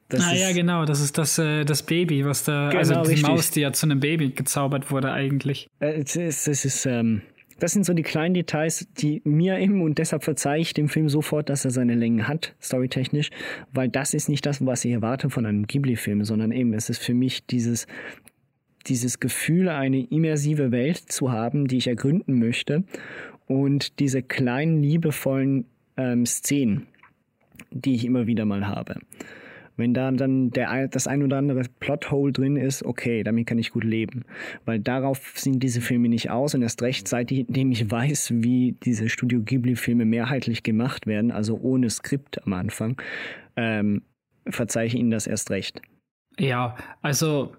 [0.08, 3.10] Das ah ja, genau, das ist das, äh, das Baby, was da, genau, also die
[3.12, 3.22] richtig.
[3.22, 5.68] Maus, die ja zu einem Baby gezaubert wurde eigentlich.
[5.80, 7.22] Äh, es ist, es ist ähm,
[7.62, 11.08] das sind so die kleinen Details, die mir eben, und deshalb verzeihe ich dem Film
[11.08, 13.30] sofort, dass er seine Längen hat, storytechnisch,
[13.72, 17.00] weil das ist nicht das, was ich erwarte von einem Ghibli-Film, sondern eben, es ist
[17.00, 17.86] für mich dieses,
[18.88, 22.82] dieses Gefühl, eine immersive Welt zu haben, die ich ergründen möchte
[23.52, 26.86] und diese kleinen, liebevollen ähm, Szenen,
[27.70, 28.96] die ich immer wieder mal habe.
[29.76, 33.72] Wenn da dann der, das ein oder andere Plothole drin ist, okay, damit kann ich
[33.72, 34.24] gut leben.
[34.66, 39.08] Weil darauf sind diese Filme nicht aus und erst recht, seitdem ich weiß, wie diese
[39.08, 43.00] Studio Ghibli-Filme mehrheitlich gemacht werden, also ohne Skript am Anfang,
[43.56, 44.02] ähm,
[44.46, 45.80] verzeihe ich Ihnen das erst recht.
[46.38, 47.52] Ja, also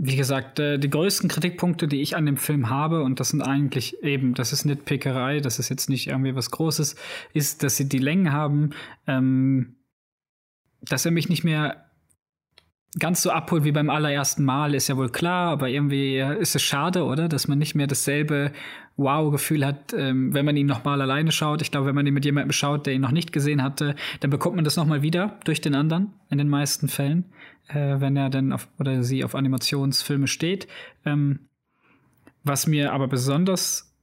[0.00, 3.42] wie gesagt, äh, die größten Kritikpunkte, die ich an dem Film habe, und das sind
[3.42, 6.94] eigentlich eben, das ist Nitpickerei, das ist jetzt nicht irgendwie was Großes,
[7.34, 8.70] ist, dass sie die Längen haben,
[9.08, 9.74] ähm,
[10.82, 11.87] dass er mich nicht mehr
[12.98, 16.62] ganz so abholt wie beim allerersten Mal, ist ja wohl klar, aber irgendwie ist es
[16.62, 17.28] schade, oder?
[17.28, 18.52] Dass man nicht mehr dasselbe
[18.96, 21.62] Wow-Gefühl hat, ähm, wenn man ihn nochmal alleine schaut.
[21.62, 24.30] Ich glaube, wenn man ihn mit jemandem schaut, der ihn noch nicht gesehen hatte, dann
[24.30, 27.26] bekommt man das nochmal wieder durch den anderen, in den meisten Fällen,
[27.68, 30.66] äh, wenn er dann auf oder sie auf Animationsfilme steht.
[31.04, 31.40] Ähm,
[32.42, 33.94] was mir aber besonders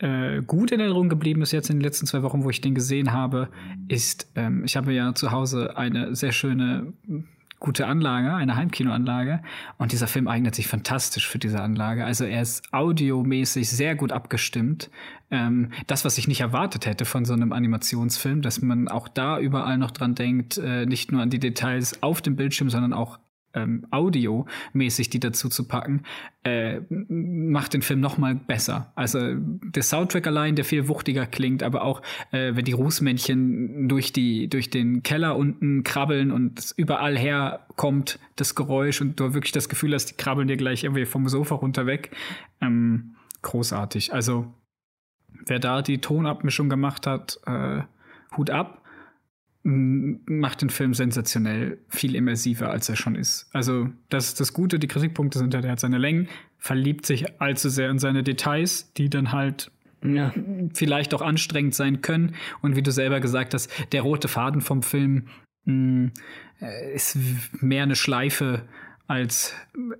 [0.00, 2.74] äh, gut in Erinnerung geblieben ist jetzt in den letzten zwei Wochen, wo ich den
[2.74, 3.50] gesehen habe,
[3.88, 6.92] ist, ähm, ich habe ja zu Hause eine sehr schöne
[7.58, 9.42] gute Anlage, eine Heimkinoanlage.
[9.78, 12.04] Und dieser Film eignet sich fantastisch für diese Anlage.
[12.04, 14.90] Also er ist audiomäßig sehr gut abgestimmt.
[15.30, 19.38] Ähm, das, was ich nicht erwartet hätte von so einem Animationsfilm, dass man auch da
[19.38, 23.18] überall noch dran denkt, äh, nicht nur an die Details auf dem Bildschirm, sondern auch
[23.56, 26.02] ähm, Audio-mäßig die dazu zu packen,
[26.44, 28.92] äh, macht den Film noch mal besser.
[28.94, 34.12] Also der Soundtrack allein, der viel wuchtiger klingt, aber auch äh, wenn die Rußmännchen durch
[34.12, 39.68] die durch den Keller unten krabbeln und überall herkommt das Geräusch und du wirklich das
[39.68, 42.14] Gefühl hast, die krabbeln dir gleich irgendwie vom Sofa runter weg.
[42.60, 44.12] Ähm, großartig.
[44.12, 44.52] Also
[45.46, 47.82] wer da die Tonabmischung gemacht hat, äh,
[48.36, 48.82] Hut ab
[49.68, 53.48] macht den Film sensationell viel immersiver, als er schon ist.
[53.52, 57.40] Also, das ist das Gute, die Kritikpunkte sind ja, der hat seine Längen, verliebt sich
[57.40, 59.72] allzu sehr in seine Details, die dann halt
[60.04, 60.32] ja.
[60.72, 62.36] vielleicht auch anstrengend sein können.
[62.62, 65.26] Und wie du selber gesagt hast, der rote Faden vom Film
[65.64, 66.12] mh,
[66.60, 67.18] äh, ist
[67.60, 68.62] mehr eine Schleife
[69.08, 69.52] als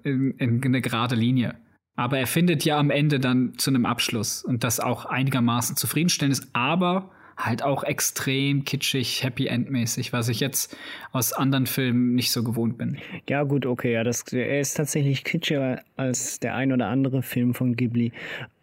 [0.05, 1.57] in, in eine gerade Linie.
[1.97, 6.39] Aber er findet ja am Ende dann zu einem Abschluss und das auch einigermaßen zufriedenstellend
[6.39, 10.77] ist, aber halt auch extrem kitschig, Happy End-mäßig, was ich jetzt
[11.13, 12.99] aus anderen Filmen nicht so gewohnt bin.
[13.29, 17.55] Ja, gut, okay, ja, das, er ist tatsächlich kitschiger als der ein oder andere Film
[17.55, 18.13] von Ghibli.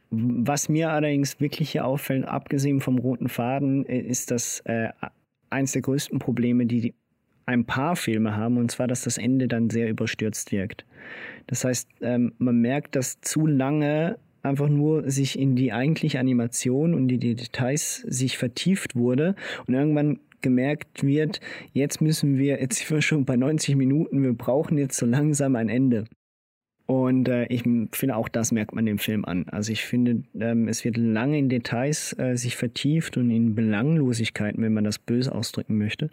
[0.10, 4.90] Was mir allerdings wirklich hier auffällt, abgesehen vom roten Faden, äh, ist das äh,
[5.50, 6.94] eins der größten Probleme, die
[7.46, 10.86] ein paar Filme haben, und zwar, dass das Ende dann sehr überstürzt wirkt.
[11.48, 16.94] Das heißt, ähm, man merkt, dass zu lange einfach nur sich in die eigentliche Animation
[16.94, 19.36] und die Details sich vertieft wurde
[19.66, 21.40] und irgendwann gemerkt wird,
[21.72, 25.56] jetzt müssen wir, jetzt sind wir schon bei 90 Minuten, wir brauchen jetzt so langsam
[25.56, 26.06] ein Ende.
[26.86, 29.46] Und äh, ich finde, auch das merkt man dem Film an.
[29.50, 34.62] Also ich finde, ähm, es wird lange in Details äh, sich vertieft und in Belanglosigkeiten,
[34.62, 36.10] wenn man das böse ausdrücken möchte.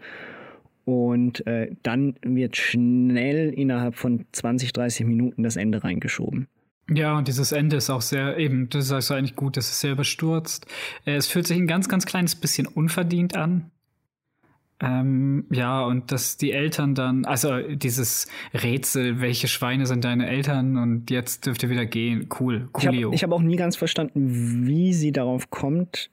[0.84, 6.46] Und äh, dann wird schnell innerhalb von 20, 30 Minuten das Ende reingeschoben.
[6.92, 9.80] Ja, und dieses Ende ist auch sehr, eben, das ist also eigentlich gut, das ist
[9.80, 10.66] sehr überstürzt.
[11.04, 13.70] Äh, es fühlt sich ein ganz, ganz kleines bisschen unverdient an.
[14.82, 20.78] Ähm, ja, und dass die Eltern dann, also dieses Rätsel, welche Schweine sind deine Eltern
[20.78, 22.28] und jetzt dürft ihr wieder gehen.
[22.40, 23.12] Cool, coolio.
[23.12, 26.10] Ich habe hab auch nie ganz verstanden, wie sie darauf kommt,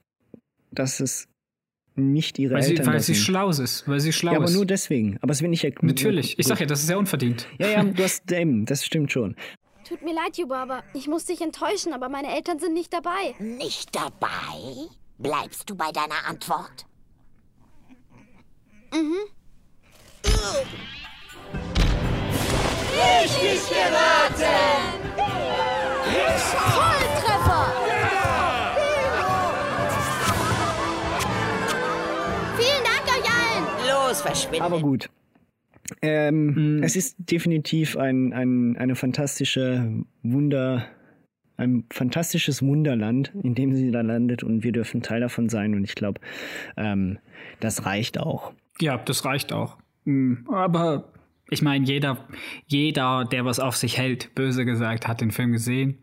[0.70, 1.28] dass es
[1.96, 4.50] nicht ihre weil Eltern sie, Weil sie schlau ist, weil sie schlau ja, ist.
[4.50, 5.18] aber nur deswegen.
[5.22, 5.84] Aber es wird nicht erklärt.
[5.84, 6.38] Natürlich.
[6.38, 7.48] Ich sag ja, das ist sehr unverdient.
[7.58, 9.34] Ja, ja, du hast eben, das stimmt schon.
[9.88, 10.82] Tut mir leid, Yubaba.
[10.92, 13.34] Ich muss dich enttäuschen, aber meine Eltern sind nicht dabei.
[13.38, 14.90] Nicht dabei?
[15.16, 16.84] Bleibst du bei deiner Antwort?
[18.92, 19.16] Mhm.
[22.92, 25.08] Richtig geraten!
[26.74, 27.72] Volltreffer!
[32.58, 34.08] Vielen Dank euch allen!
[34.08, 34.64] Los, verschwinde!
[34.64, 35.08] Aber gut.
[36.02, 36.82] Ähm, mhm.
[36.82, 40.86] Es ist definitiv ein, ein, eine fantastische Wunder,
[41.56, 45.84] ein fantastisches Wunderland, in dem sie da landet und wir dürfen Teil davon sein und
[45.84, 46.20] ich glaube,
[46.76, 47.18] ähm,
[47.60, 48.52] das reicht auch.
[48.80, 49.78] Ja, das reicht auch.
[50.04, 50.46] Mhm.
[50.50, 51.12] Aber
[51.50, 52.26] ich meine, jeder,
[52.66, 55.98] jeder, der was auf sich hält, böse gesagt, hat den Film gesehen.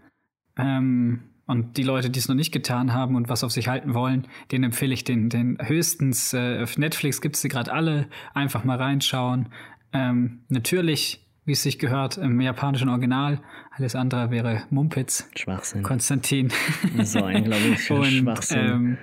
[0.57, 3.93] Ähm, und die Leute, die es noch nicht getan haben und was auf sich halten
[3.93, 6.33] wollen, denen empfehle ich den, den höchstens.
[6.33, 8.07] Äh, auf Netflix gibt es die gerade alle.
[8.33, 9.49] Einfach mal reinschauen.
[9.95, 13.39] Ähm, natürlich, wie es sich gehört, im japanischen Original.
[13.71, 15.29] Alles andere wäre Mumpitz.
[15.35, 15.83] Schwachsinn.
[15.83, 16.51] Konstantin.
[17.03, 18.59] So ein, glaube ich, und, Schwachsinn.
[18.59, 18.97] Ähm,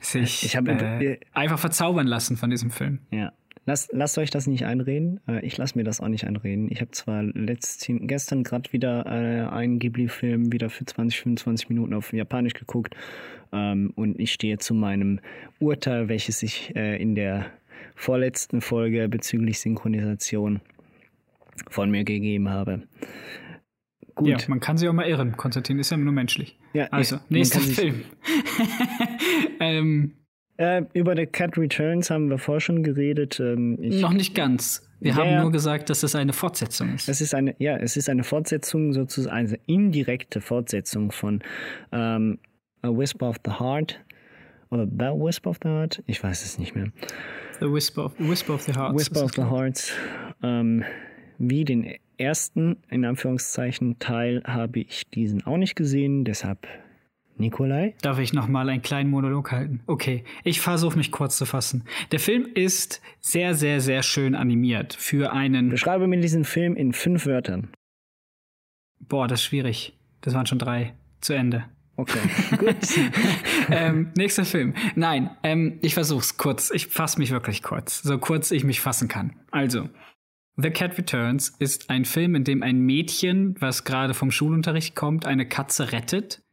[0.00, 3.00] sich ich hab, äh, einfach verzaubern lassen von diesem Film.
[3.10, 3.32] Ja.
[3.66, 5.20] Lasst, lasst euch das nicht einreden.
[5.26, 6.68] Äh, ich lasse mir das auch nicht einreden.
[6.70, 11.94] Ich habe zwar letzten, gestern gerade wieder äh, einen Ghibli-Film wieder für 20, 25 Minuten
[11.94, 12.94] auf Japanisch geguckt.
[13.52, 15.20] Ähm, und ich stehe zu meinem
[15.60, 17.46] Urteil, welches ich äh, in der
[17.94, 20.60] vorletzten Folge bezüglich Synchronisation
[21.70, 22.82] von mir gegeben habe.
[24.14, 24.28] Gut.
[24.28, 25.36] Ja, man kann sich auch mal irren.
[25.36, 26.58] Konstantin ist ja nur menschlich.
[26.72, 28.02] Ja, also, nächster Film.
[29.60, 30.14] ähm,
[30.56, 33.40] Äh, über The Cat Returns haben wir vorher schon geredet.
[33.40, 34.88] Ähm, Noch nicht ganz.
[35.00, 37.08] Wir ja, haben nur gesagt, dass es eine Fortsetzung ist.
[37.08, 41.42] Es ist eine, ja, es ist eine Fortsetzung, sozusagen eine indirekte Fortsetzung von
[41.90, 42.38] ähm,
[42.82, 44.00] A Whisper of the Heart.
[44.70, 46.02] Oder The Whisper of the Heart?
[46.06, 46.90] Ich weiß es nicht mehr.
[47.64, 48.94] The Whisper of, Whisper of the Heart.
[48.94, 49.90] Whisper of the Heart.
[50.42, 50.84] Ähm,
[51.38, 56.68] wie den ersten, in Anführungszeichen, Teil habe ich diesen auch nicht gesehen, deshalb
[57.38, 57.94] Nikolai?
[58.02, 59.80] Darf ich noch mal einen kleinen Monolog halten?
[59.86, 61.84] Okay, ich versuche mich kurz zu fassen.
[62.12, 65.70] Der Film ist sehr, sehr, sehr schön animiert für einen.
[65.70, 67.70] Beschreibe mir diesen Film in fünf Wörtern.
[69.00, 69.98] Boah, das ist schwierig.
[70.20, 70.92] Das waren schon drei.
[71.22, 71.64] Zu Ende.
[71.96, 72.18] Okay,
[72.58, 72.76] gut.
[73.70, 74.74] ähm, nächster Film.
[74.96, 76.70] Nein, ähm, ich versuch's kurz.
[76.70, 78.02] Ich fasse mich wirklich kurz.
[78.02, 79.36] So kurz ich mich fassen kann.
[79.50, 79.88] Also,
[80.56, 85.26] The Cat Returns ist ein Film, in dem ein Mädchen, was gerade vom Schulunterricht kommt,
[85.26, 86.43] eine Katze rettet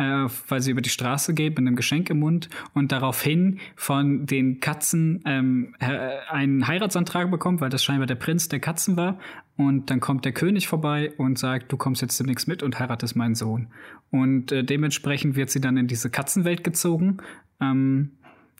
[0.00, 4.24] äh, weil sie über die Straße geht mit einem Geschenk im Mund und daraufhin von
[4.24, 9.18] den Katzen ähm, einen Heiratsantrag bekommt, weil das scheinbar der Prinz der Katzen war.
[9.58, 13.14] Und dann kommt der König vorbei und sagt, du kommst jetzt demnächst mit und heiratest
[13.14, 13.68] meinen Sohn.
[14.10, 17.18] Und äh, dementsprechend wird sie dann in diese Katzenwelt gezogen.
[17.60, 18.12] Ähm,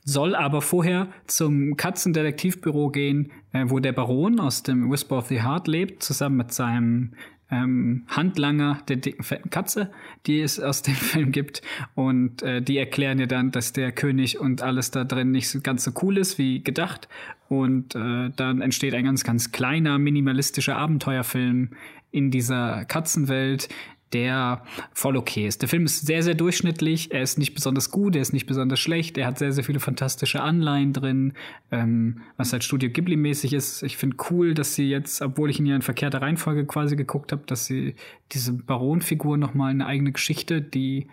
[0.03, 5.41] soll aber vorher zum Katzendetektivbüro gehen, äh, wo der Baron aus dem Whisper of the
[5.41, 7.13] Heart lebt, zusammen mit seinem
[7.51, 9.91] ähm, Handlanger der dicken fetten Katze,
[10.25, 11.61] die es aus dem Film gibt.
[11.93, 15.59] Und äh, die erklären dir dann, dass der König und alles da drin nicht so
[15.61, 17.07] ganz so cool ist wie gedacht.
[17.49, 21.71] Und äh, dann entsteht ein ganz, ganz kleiner, minimalistischer Abenteuerfilm
[22.11, 23.69] in dieser Katzenwelt,
[24.13, 25.61] der voll okay ist.
[25.61, 27.11] Der Film ist sehr, sehr durchschnittlich.
[27.11, 29.17] Er ist nicht besonders gut, er ist nicht besonders schlecht.
[29.17, 31.33] Er hat sehr, sehr viele fantastische Anleihen drin,
[31.71, 33.83] ähm, was halt Studio Ghibli-mäßig ist.
[33.83, 37.31] Ich finde cool, dass sie jetzt, obwohl ich ihn ja in verkehrter Reihenfolge quasi geguckt
[37.31, 37.95] habe, dass sie
[38.31, 41.07] diese Baron-Figur nochmal eine eigene Geschichte, die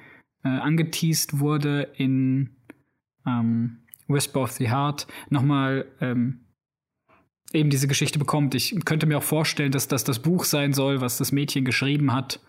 [0.45, 2.51] äh, angeteased wurde in
[3.27, 3.79] ähm,
[4.09, 6.41] Whisper of the Heart, nochmal ähm,
[7.53, 8.55] eben diese Geschichte bekommt.
[8.55, 12.13] Ich könnte mir auch vorstellen, dass das das Buch sein soll, was das Mädchen geschrieben
[12.13, 12.41] hat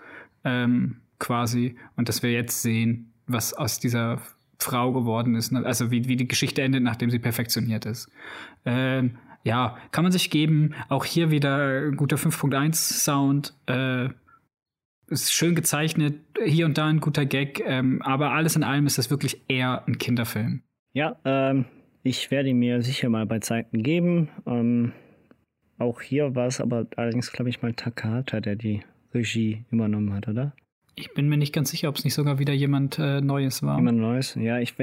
[0.44, 1.76] ähm, quasi.
[1.96, 4.22] Und dass wir jetzt sehen, was aus dieser
[4.58, 5.54] Frau geworden ist.
[5.54, 8.10] Also wie, wie die Geschichte endet, nachdem sie perfektioniert ist.
[8.66, 10.74] Ähm, ja, kann man sich geben.
[10.90, 13.54] Auch hier wieder guter 5.1 Sound.
[13.68, 14.10] Äh,
[15.10, 18.98] ist schön gezeichnet, hier und da ein guter Gag, ähm, aber alles in allem ist
[18.98, 20.62] das wirklich eher ein Kinderfilm.
[20.94, 21.66] Ja, ähm,
[22.04, 24.30] ich werde ihn mir sicher mal bei Zeiten geben.
[24.46, 24.94] Ähm,
[25.78, 28.82] auch hier war es aber allerdings, glaube ich, mal Takata, der die
[29.14, 30.54] Regie übernommen hat, oder?
[30.96, 33.78] Ich bin mir nicht ganz sicher, ob es nicht sogar wieder jemand äh, Neues war.
[33.78, 34.60] Jemand Neues, ja.
[34.60, 34.76] Ich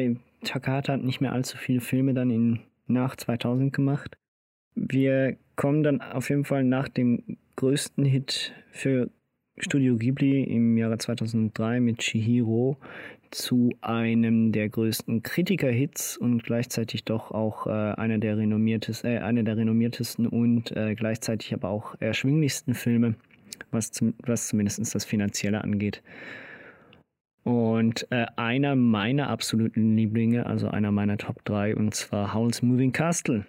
[0.45, 4.17] Takata hat nicht mehr allzu viele Filme dann in, nach 2000 gemacht.
[4.75, 9.11] Wir kommen dann auf jeden Fall nach dem größten Hit für
[9.59, 12.77] Studio Ghibli im Jahre 2003 mit Chihiro
[13.31, 19.43] zu einem der größten Kritiker-Hits und gleichzeitig doch auch äh, einer der renommiertesten, äh, einer
[19.43, 23.15] der renommiertesten und äh, gleichzeitig aber auch erschwinglichsten Filme
[23.71, 26.03] was, zum, was zumindest das Finanzielle angeht.
[27.45, 32.93] Und äh, einer meiner absoluten Lieblinge, also einer meiner Top 3, und zwar Howl's Moving
[32.93, 33.47] Castle.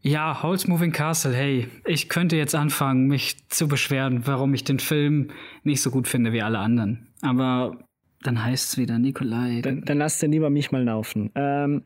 [0.00, 4.78] Ja, Howl's Moving Castle, hey, ich könnte jetzt anfangen, mich zu beschweren, warum ich den
[4.78, 5.28] Film
[5.62, 7.08] nicht so gut finde wie alle anderen.
[7.20, 7.78] Aber
[8.22, 9.60] dann heißt es wieder Nikolai.
[9.62, 11.30] Dann, dann lasst ihr lieber mich mal laufen.
[11.34, 11.84] Ähm,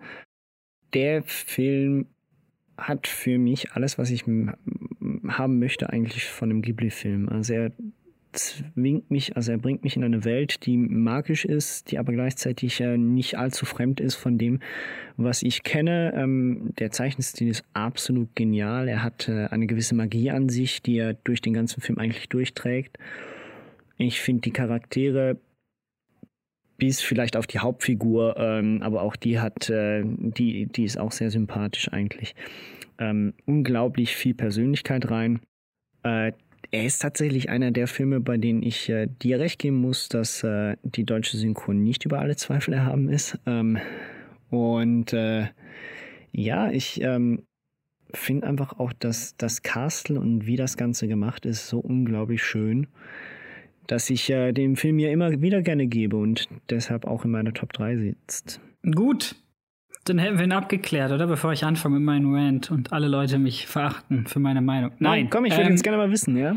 [0.94, 2.06] der Film
[2.76, 4.24] hat für mich alles, was ich
[5.36, 7.28] haben möchte eigentlich von einem Ghibli-Film.
[7.28, 7.72] Also er
[8.32, 12.80] zwingt mich, also er bringt mich in eine Welt, die magisch ist, die aber gleichzeitig
[12.80, 14.60] äh, nicht allzu fremd ist von dem,
[15.16, 16.12] was ich kenne.
[16.14, 18.88] Ähm, der Zeichenstil ist absolut genial.
[18.88, 22.28] Er hat äh, eine gewisse Magie an sich, die er durch den ganzen Film eigentlich
[22.28, 22.98] durchträgt.
[23.96, 25.38] Ich finde die Charaktere
[26.76, 31.10] bis vielleicht auf die Hauptfigur, ähm, aber auch die hat, äh, die, die ist auch
[31.10, 32.36] sehr sympathisch eigentlich.
[32.98, 35.40] Ähm, unglaublich viel Persönlichkeit rein.
[36.02, 36.32] Äh,
[36.70, 40.42] er ist tatsächlich einer der Filme, bei denen ich äh, dir recht geben muss, dass
[40.42, 43.38] äh, die deutsche Synchron nicht über alle Zweifel erhaben ist.
[43.46, 43.78] Ähm,
[44.50, 45.46] und äh,
[46.32, 47.44] ja, ich ähm,
[48.12, 52.88] finde einfach auch, dass das Castle und wie das Ganze gemacht ist, so unglaublich schön
[53.88, 57.52] dass ich äh, dem Film ja immer wieder gerne gebe und deshalb auch in meiner
[57.52, 58.60] Top 3 sitzt.
[58.94, 59.34] Gut.
[60.08, 61.26] Dann hätten wir ihn abgeklärt, oder?
[61.26, 64.90] Bevor ich anfange mit meinem Rant und alle Leute mich verachten für meine Meinung.
[64.98, 65.22] Nein.
[65.22, 66.54] Nein komm, ich würde ähm, jetzt gerne mal wissen, ja?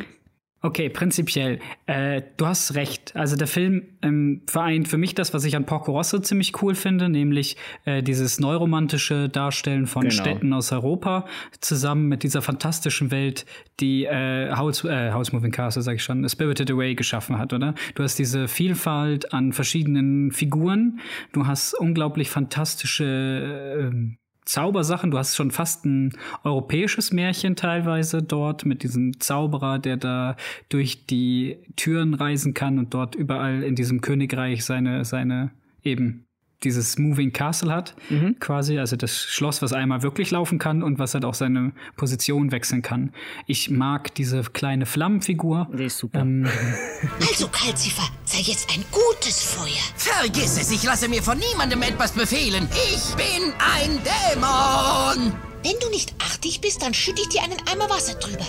[0.64, 1.60] Okay, prinzipiell.
[1.88, 3.16] Äh, du hast recht.
[3.16, 6.76] Also der Film ähm, vereint für mich das, was ich an Porco Rosso ziemlich cool
[6.76, 10.14] finde, nämlich äh, dieses neuromantische Darstellen von genau.
[10.14, 11.26] Städten aus Europa
[11.62, 13.48] zusammen mit dieser fantastischen Welt,
[13.80, 17.74] die äh, House, äh, House Moving Castle, sag ich schon, Spirited Away geschaffen hat, oder?
[17.96, 21.00] Du hast diese Vielfalt an verschiedenen Figuren.
[21.32, 25.12] Du hast unglaublich fantastische äh, Zaubersachen.
[25.12, 30.36] Du hast schon fast ein europäisches Märchen teilweise dort mit diesem Zauberer, der da
[30.70, 35.52] durch die Türen reisen kann und dort überall in diesem Königreich seine, seine
[35.84, 36.26] eben
[36.64, 38.38] dieses Moving Castle hat, mhm.
[38.40, 42.52] quasi, also das Schloss, was einmal wirklich laufen kann und was halt auch seine Position
[42.52, 43.14] wechseln kann.
[43.48, 45.68] Ich mag diese kleine Flammenfigur.
[45.74, 46.20] Die ist super.
[46.20, 46.48] Ähm,
[47.20, 49.72] also, Kalzifer, sei jetzt ein gutes Feuer.
[49.96, 52.68] Vergiss es, ich lasse mir von niemandem etwas befehlen.
[52.94, 55.34] Ich bin ein Dämon.
[55.64, 58.46] Wenn du nicht artig bist, dann schütte ich dir einen Eimer Wasser drüber.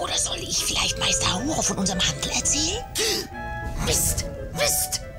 [0.00, 2.82] Oder soll ich vielleicht Meister Hauro von unserem Handel erzählen?
[3.86, 4.24] Mist,
[4.54, 5.09] Mist.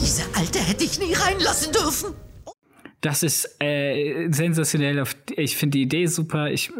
[0.00, 2.14] Diese Alte hätte ich nie reinlassen dürfen.
[3.00, 5.02] Das ist äh, sensationell.
[5.36, 6.50] Ich finde die Idee super.
[6.50, 6.70] Ich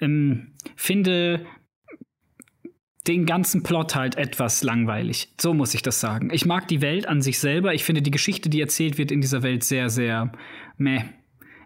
[0.00, 1.44] ähm, finde
[3.06, 5.34] den ganzen Plot halt etwas langweilig.
[5.40, 6.30] So muss ich das sagen.
[6.32, 7.74] Ich mag die Welt an sich selber.
[7.74, 10.32] Ich finde die Geschichte, die erzählt wird in dieser Welt, sehr, sehr
[10.76, 11.04] meh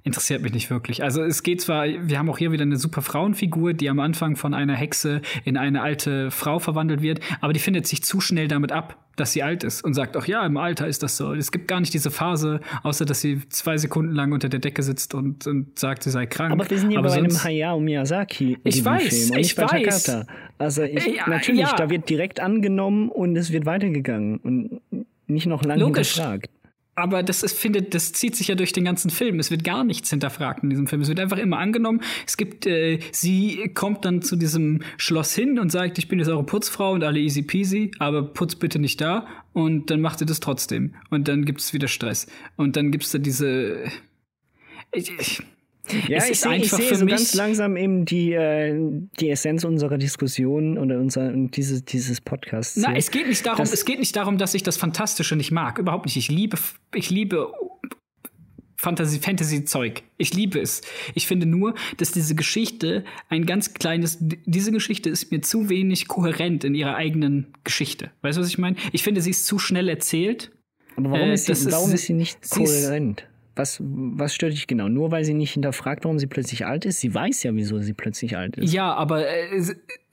[0.08, 1.02] interessiert mich nicht wirklich.
[1.02, 4.36] Also es geht zwar, wir haben auch hier wieder eine super Frauenfigur, die am Anfang
[4.36, 8.48] von einer Hexe in eine alte Frau verwandelt wird, aber die findet sich zu schnell
[8.48, 11.32] damit ab, dass sie alt ist und sagt auch, ja, im Alter ist das so.
[11.32, 14.82] Es gibt gar nicht diese Phase, außer dass sie zwei Sekunden lang unter der Decke
[14.82, 16.52] sitzt und, und sagt, sie sei krank.
[16.52, 18.58] Aber wir sind ja bei einem Hayao Miyazaki.
[18.64, 20.02] Ich weiß, Film ich weiß.
[20.02, 20.26] Takata.
[20.58, 21.76] Also ich, ja, natürlich, ja.
[21.76, 24.80] da wird direkt angenommen und es wird weitergegangen und
[25.26, 26.50] nicht noch lange hinterfragt
[26.98, 29.38] aber das ist, findet, das zieht sich ja durch den ganzen Film.
[29.38, 31.00] Es wird gar nichts hinterfragt in diesem Film.
[31.00, 32.02] Es wird einfach immer angenommen.
[32.26, 36.28] Es gibt, äh, sie kommt dann zu diesem Schloss hin und sagt, ich bin jetzt
[36.28, 39.26] eure Putzfrau und alle easy peasy, aber putz bitte nicht da.
[39.52, 40.94] Und dann macht sie das trotzdem.
[41.10, 42.26] Und dann gibt es wieder Stress.
[42.56, 43.84] Und dann gibt es da diese.
[44.92, 45.42] Ich, ich,
[46.08, 48.74] ja, es ich sehe seh so ganz langsam eben die, äh,
[49.20, 52.76] die Essenz unserer Diskussion oder unser, diese, dieses Podcasts.
[52.76, 55.78] Nein, es geht nicht darum, es geht nicht darum, dass ich das Fantastische nicht mag.
[55.78, 56.16] Überhaupt nicht.
[56.16, 56.58] Ich liebe,
[56.94, 57.52] ich liebe
[58.78, 60.02] Fantasy, Fantasy-Zeug.
[60.18, 60.82] Ich liebe es.
[61.14, 66.06] Ich finde nur, dass diese Geschichte ein ganz kleines, diese Geschichte ist mir zu wenig
[66.06, 68.12] kohärent in ihrer eigenen Geschichte.
[68.22, 68.76] Weißt du, was ich meine?
[68.92, 70.52] Ich finde, sie ist zu schnell erzählt.
[70.94, 73.26] Aber warum, äh, ist, sie, warum ist, sie nicht kohärent?
[73.58, 74.88] Was, was stört dich genau?
[74.88, 77.00] Nur weil sie nicht hinterfragt, warum sie plötzlich alt ist?
[77.00, 78.72] Sie weiß ja, wieso sie plötzlich alt ist.
[78.72, 79.60] Ja, aber äh,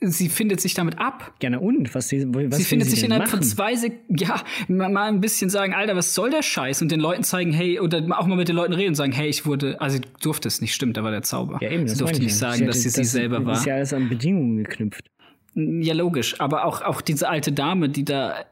[0.01, 1.35] sie findet sich damit ab.
[1.43, 1.93] Ja, na und?
[1.93, 3.41] Was, was sie findet sie sich innerhalb machen?
[3.41, 6.81] von zwei Sekunden, ja, mal ein bisschen sagen, Alter, was soll der Scheiß?
[6.81, 9.29] Und den Leuten zeigen, hey, oder auch mal mit den Leuten reden und sagen, hey,
[9.29, 11.59] ich wurde, also sie durfte es nicht, stimmt, da war der Zauber.
[11.61, 13.51] Ja, eben, sie durfte nicht sagen, hatte, dass sie das, sie selber war.
[13.51, 15.11] Das ist ja alles an Bedingungen geknüpft.
[15.53, 18.43] Ja, logisch, aber auch, auch diese alte Dame, die da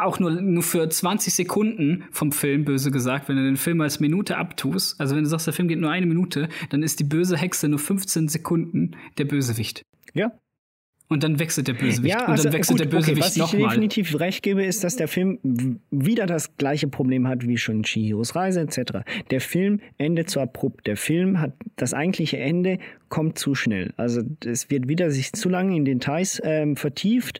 [0.00, 4.00] auch nur, nur für 20 Sekunden vom Film, böse gesagt, wenn du den Film als
[4.00, 7.04] Minute abtust, also wenn du sagst, der Film geht nur eine Minute, dann ist die
[7.04, 9.82] böse Hexe nur 15 Sekunden der Bösewicht.
[10.14, 10.32] Ja.
[11.08, 12.12] Und dann wechselt der Bösewicht.
[12.12, 14.82] Ja, also, und dann wechselt gut, der Bösewicht okay, was ich definitiv recht gebe, ist,
[14.82, 15.38] dass der Film
[15.90, 19.04] wieder das gleiche Problem hat wie schon Chihiros Reise etc.
[19.30, 20.86] Der Film endet zu abrupt.
[20.88, 22.78] Der Film hat das eigentliche Ende
[23.08, 23.94] kommt zu schnell.
[23.96, 27.38] Also es wird wieder sich zu lange in Details ähm, vertieft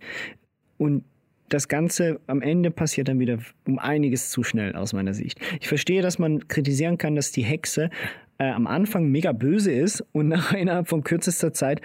[0.78, 1.02] und
[1.48, 5.40] das Ganze am Ende passiert dann wieder um einiges zu schnell aus meiner Sicht.
[5.60, 7.90] Ich verstehe, dass man kritisieren kann, dass die Hexe
[8.38, 11.80] äh, am Anfang mega böse ist und nach innerhalb von kürzester Zeit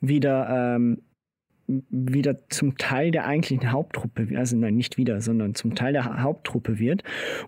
[0.00, 0.98] wieder ähm,
[1.66, 6.78] wieder zum Teil der eigentlichen Haupttruppe, also nein, nicht wieder, sondern zum Teil der Haupttruppe
[6.78, 7.02] wird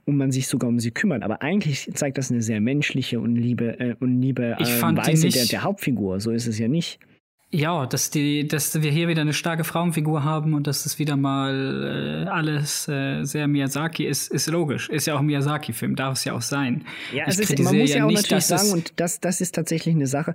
[0.06, 1.22] und man sich sogar um sie kümmert.
[1.22, 5.44] Aber eigentlich zeigt das eine sehr menschliche und liebe, äh, und liebe äh, Weise der,
[5.44, 6.20] der Hauptfigur.
[6.20, 6.98] So ist es ja nicht.
[7.56, 11.16] Ja, dass die, dass wir hier wieder eine starke Frauenfigur haben und dass es wieder
[11.16, 14.90] mal äh, alles äh, sehr Miyazaki ist, ist logisch.
[14.90, 16.84] Ist ja auch ein Miyazaki-Film, darf es ja auch sein.
[17.14, 19.94] Ja, es ist, man muss ja, auch nicht, natürlich sagen, und das, das ist tatsächlich
[19.94, 20.34] eine Sache.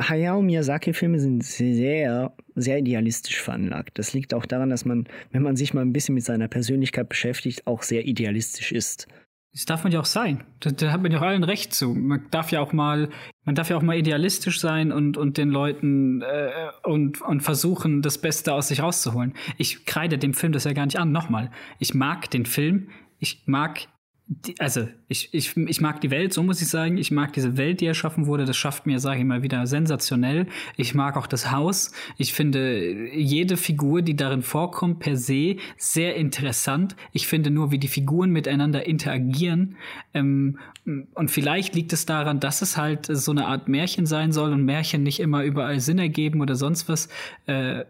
[0.00, 3.96] Hayao Miyazaki-Filme sind sehr, sehr idealistisch veranlagt.
[4.00, 7.08] Das liegt auch daran, dass man, wenn man sich mal ein bisschen mit seiner Persönlichkeit
[7.08, 9.06] beschäftigt, auch sehr idealistisch ist.
[9.52, 10.44] Das darf man ja auch sein.
[10.60, 11.92] Da, da, hat man ja auch allen recht zu.
[11.92, 13.10] Man darf ja auch mal,
[13.44, 18.00] man darf ja auch mal idealistisch sein und, und den Leuten äh, und, und versuchen,
[18.00, 19.34] das Beste aus sich rauszuholen.
[19.58, 21.12] Ich kreide dem Film das ja gar nicht an.
[21.12, 22.88] Nochmal, ich mag den Film,
[23.18, 23.88] ich mag
[24.26, 26.96] die, also ich, ich, ich mag die Welt, so muss ich sagen.
[26.96, 28.44] Ich mag diese Welt, die erschaffen wurde.
[28.44, 30.46] Das schafft mir, sage ich mal, wieder sensationell.
[30.76, 31.92] Ich mag auch das Haus.
[32.18, 36.96] Ich finde jede Figur, die darin vorkommt, per se sehr interessant.
[37.12, 39.76] Ich finde nur, wie die Figuren miteinander interagieren.
[40.14, 44.52] Ähm, und vielleicht liegt es daran, dass es halt so eine Art Märchen sein soll
[44.52, 47.08] und Märchen nicht immer überall Sinn ergeben oder sonst was.
[47.46, 47.84] Äh,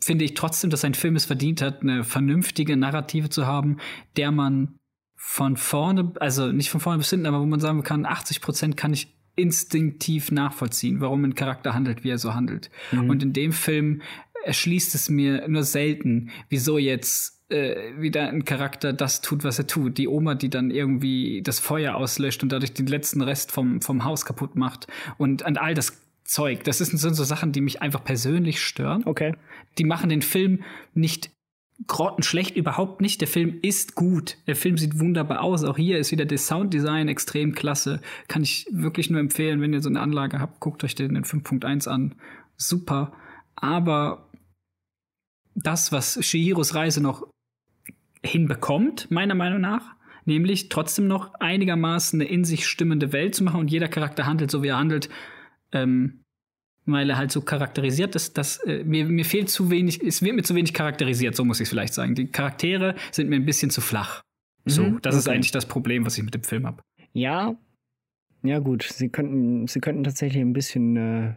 [0.00, 3.78] finde ich trotzdem, dass ein Film es verdient hat, eine vernünftige Narrative zu haben,
[4.16, 4.77] der man
[5.20, 8.76] von vorne, also nicht von vorne bis hinten, aber wo man sagen kann, 80 Prozent
[8.76, 12.70] kann ich instinktiv nachvollziehen, warum ein Charakter handelt, wie er so handelt.
[12.92, 13.10] Mhm.
[13.10, 14.00] Und in dem Film
[14.44, 19.66] erschließt es mir nur selten, wieso jetzt äh, wieder ein Charakter das tut, was er
[19.66, 19.98] tut.
[19.98, 24.04] Die Oma, die dann irgendwie das Feuer auslöscht und dadurch den letzten Rest vom, vom
[24.04, 24.86] Haus kaputt macht
[25.18, 26.62] und, und all das Zeug.
[26.62, 29.02] Das sind so Sachen, die mich einfach persönlich stören.
[29.04, 29.34] Okay.
[29.78, 30.62] Die machen den Film
[30.94, 31.30] nicht
[31.86, 33.20] grottenschlecht, überhaupt nicht.
[33.20, 34.36] Der Film ist gut.
[34.46, 35.64] Der Film sieht wunderbar aus.
[35.64, 38.00] Auch hier ist wieder das Sounddesign extrem klasse.
[38.26, 41.24] Kann ich wirklich nur empfehlen, wenn ihr so eine Anlage habt, guckt euch den in
[41.24, 42.14] 5.1 an.
[42.56, 43.12] Super.
[43.54, 44.28] Aber
[45.54, 47.26] das, was Shihiros Reise noch
[48.22, 53.60] hinbekommt, meiner Meinung nach, nämlich trotzdem noch einigermaßen eine in sich stimmende Welt zu machen
[53.60, 55.08] und jeder Charakter handelt so, wie er handelt,
[55.72, 56.24] ähm,
[56.92, 60.34] weil er halt so charakterisiert ist, dass äh, mir, mir fehlt zu wenig, es wird
[60.34, 62.14] mir zu wenig charakterisiert, so muss ich es vielleicht sagen.
[62.14, 64.22] Die Charaktere sind mir ein bisschen zu flach.
[64.64, 65.18] So, mhm, das okay.
[65.18, 66.82] ist eigentlich das Problem, was ich mit dem Film habe.
[67.12, 67.54] Ja,
[68.42, 71.34] ja gut, sie könnten, sie könnten tatsächlich ein bisschen äh,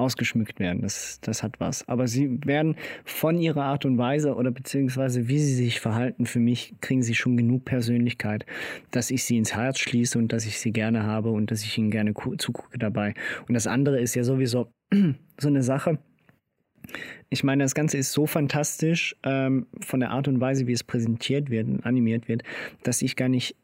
[0.00, 0.82] ausgeschmückt werden.
[0.82, 1.86] Das, das hat was.
[1.88, 6.40] Aber sie werden von ihrer Art und Weise oder beziehungsweise wie sie sich verhalten, für
[6.40, 8.46] mich kriegen sie schon genug Persönlichkeit,
[8.90, 11.76] dass ich sie ins Herz schließe und dass ich sie gerne habe und dass ich
[11.78, 13.14] ihnen gerne zugucke dabei.
[13.46, 14.72] Und das andere ist ja sowieso
[15.38, 15.98] so eine Sache.
[17.28, 20.82] Ich meine, das Ganze ist so fantastisch ähm, von der Art und Weise, wie es
[20.82, 22.42] präsentiert wird und animiert wird,
[22.82, 23.54] dass ich gar nicht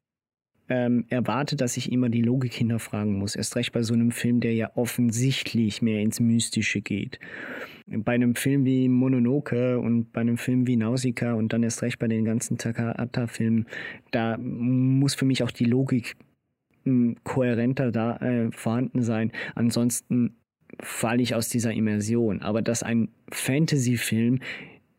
[0.69, 3.37] ähm, erwarte, dass ich immer die Logik hinterfragen muss.
[3.37, 7.19] Erst recht bei so einem Film, der ja offensichtlich mehr ins Mystische geht.
[7.87, 11.99] Bei einem Film wie Mononoke und bei einem Film wie Nausicaa und dann erst recht
[11.99, 13.67] bei den ganzen Takahata-Filmen,
[14.11, 16.17] da muss für mich auch die Logik
[16.85, 19.31] hm, kohärenter da äh, vorhanden sein.
[19.55, 20.37] Ansonsten
[20.81, 22.43] falle ich aus dieser Immersion.
[22.43, 24.41] Aber dass ein Fantasy-Film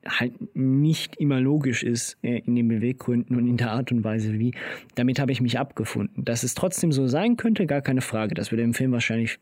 [0.08, 4.40] halt nicht immer logisch ist äh, in den Beweggründen und in der Art und Weise
[4.40, 4.54] wie.
[4.96, 6.24] Damit habe ich mich abgefunden.
[6.24, 8.36] Dass es trotzdem so sein könnte, gar keine Frage.
[8.36, 9.40] Das würde den Film wahrscheinlich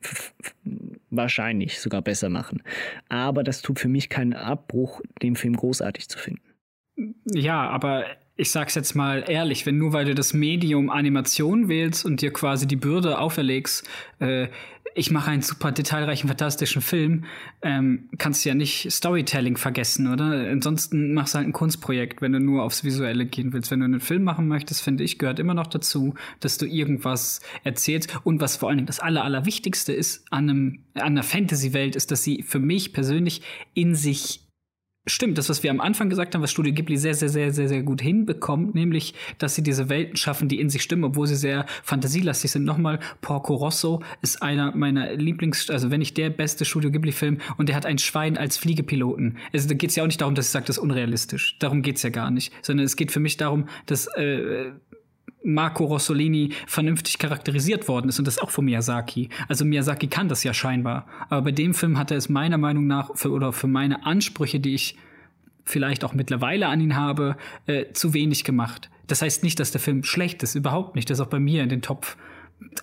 [1.09, 2.61] wahrscheinlich sogar besser machen.
[3.09, 6.41] Aber das tut für mich keinen Abbruch, den Film großartig zu finden.
[7.25, 8.05] Ja, aber
[8.37, 12.33] ich sag's jetzt mal ehrlich, wenn nur weil du das Medium Animation wählst und dir
[12.33, 13.87] quasi die Bürde auferlegst,
[14.19, 14.47] äh,
[14.97, 17.25] ich mache einen super detailreichen, fantastischen Film,
[17.61, 20.49] ähm, kannst du ja nicht Storytelling vergessen, oder?
[20.49, 23.71] Ansonsten machst du halt ein Kunstprojekt, wenn du nur aufs Visuelle gehen willst.
[23.71, 27.41] Wenn du einen Film machen möchtest, finde ich, gehört immer noch dazu, dass du irgendwas
[27.65, 28.17] erzählst.
[28.23, 32.11] Und was vor allen Dingen das Aller, Allerwichtigste ist an, einem, an einer Fantasy-Welt, ist,
[32.11, 33.41] dass sie für mich persönlich
[33.73, 34.44] in sich
[35.07, 37.67] Stimmt, das, was wir am Anfang gesagt haben, was Studio Ghibli sehr, sehr, sehr, sehr,
[37.67, 41.35] sehr gut hinbekommt, nämlich, dass sie diese Welten schaffen, die in sich stimmen, obwohl sie
[41.35, 42.65] sehr fantasielastig sind.
[42.65, 47.69] Nochmal, Porco Rosso ist einer meiner Lieblings-, also wenn nicht der beste Studio Ghibli-Film und
[47.69, 49.37] der hat ein Schwein als Fliegepiloten.
[49.53, 51.57] Also da geht es ja auch nicht darum, dass ich sage, das ist unrealistisch.
[51.59, 52.51] Darum geht's ja gar nicht.
[52.63, 54.71] Sondern es geht für mich darum, dass äh,
[55.45, 59.29] Marco Rossolini vernünftig charakterisiert worden ist und das auch von Miyazaki.
[59.47, 61.07] Also Miyazaki kann das ja scheinbar.
[61.29, 64.59] Aber bei dem Film hat er es meiner Meinung nach für, oder für meine Ansprüche,
[64.59, 64.97] die ich
[65.63, 67.37] vielleicht auch mittlerweile an ihn habe,
[67.67, 68.89] äh, zu wenig gemacht.
[69.07, 71.09] Das heißt nicht, dass der Film schlecht ist, überhaupt nicht.
[71.09, 72.17] Das ist auch bei mir in den Top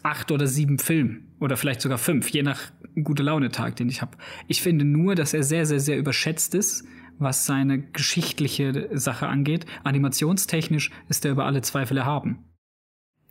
[0.02, 2.60] acht oder sieben Filmen oder vielleicht sogar fünf, je nach
[3.02, 4.16] gute Laune Tag, den ich habe.
[4.46, 6.84] Ich finde nur, dass er sehr, sehr, sehr überschätzt ist,
[7.18, 9.66] was seine geschichtliche Sache angeht.
[9.84, 12.51] Animationstechnisch ist er über alle Zweifel erhaben.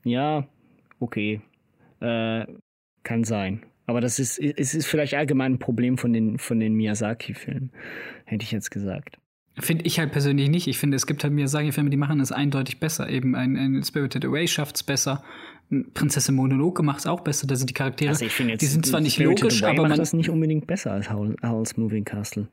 [0.03, 0.47] Ja,
[0.99, 1.41] okay.
[1.99, 2.45] Äh,
[3.03, 3.63] kann sein.
[3.85, 7.71] Aber das ist, es ist vielleicht allgemein ein Problem von den, von den Miyazaki-Filmen,
[8.25, 9.17] hätte ich jetzt gesagt.
[9.59, 10.67] Finde ich halt persönlich nicht.
[10.67, 13.09] Ich finde, es gibt halt Miyazaki-Filme, die machen es eindeutig besser.
[13.09, 15.23] Eben ein, ein Spirited Away schafft es besser.
[15.93, 17.47] Prinzessin Mononoke macht es auch besser.
[17.47, 19.81] Da sind die Charaktere, also ich jetzt, die sind zwar nicht Spirited logisch, Away aber
[19.83, 22.47] man macht das nicht unbedingt besser als Howl's Moving Castle.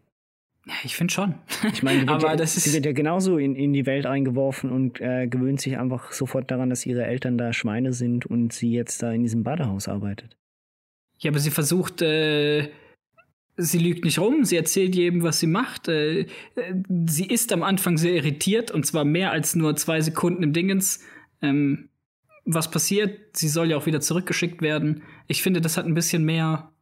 [0.69, 1.35] Ja, ich finde schon.
[1.73, 5.27] Ich meine, aber ja, sie wird ja genauso in, in die Welt eingeworfen und äh,
[5.27, 9.11] gewöhnt sich einfach sofort daran, dass ihre Eltern da Schweine sind und sie jetzt da
[9.11, 10.37] in diesem Badehaus arbeitet.
[11.19, 12.69] Ja, aber sie versucht, äh,
[13.57, 15.89] sie lügt nicht rum, sie erzählt jedem, was sie macht.
[15.89, 16.27] Äh,
[17.07, 21.03] sie ist am Anfang sehr irritiert und zwar mehr als nur zwei Sekunden im Dingens.
[21.41, 21.89] Ähm,
[22.45, 23.37] was passiert?
[23.37, 25.03] Sie soll ja auch wieder zurückgeschickt werden.
[25.29, 26.73] Ich finde, das hat ein bisschen mehr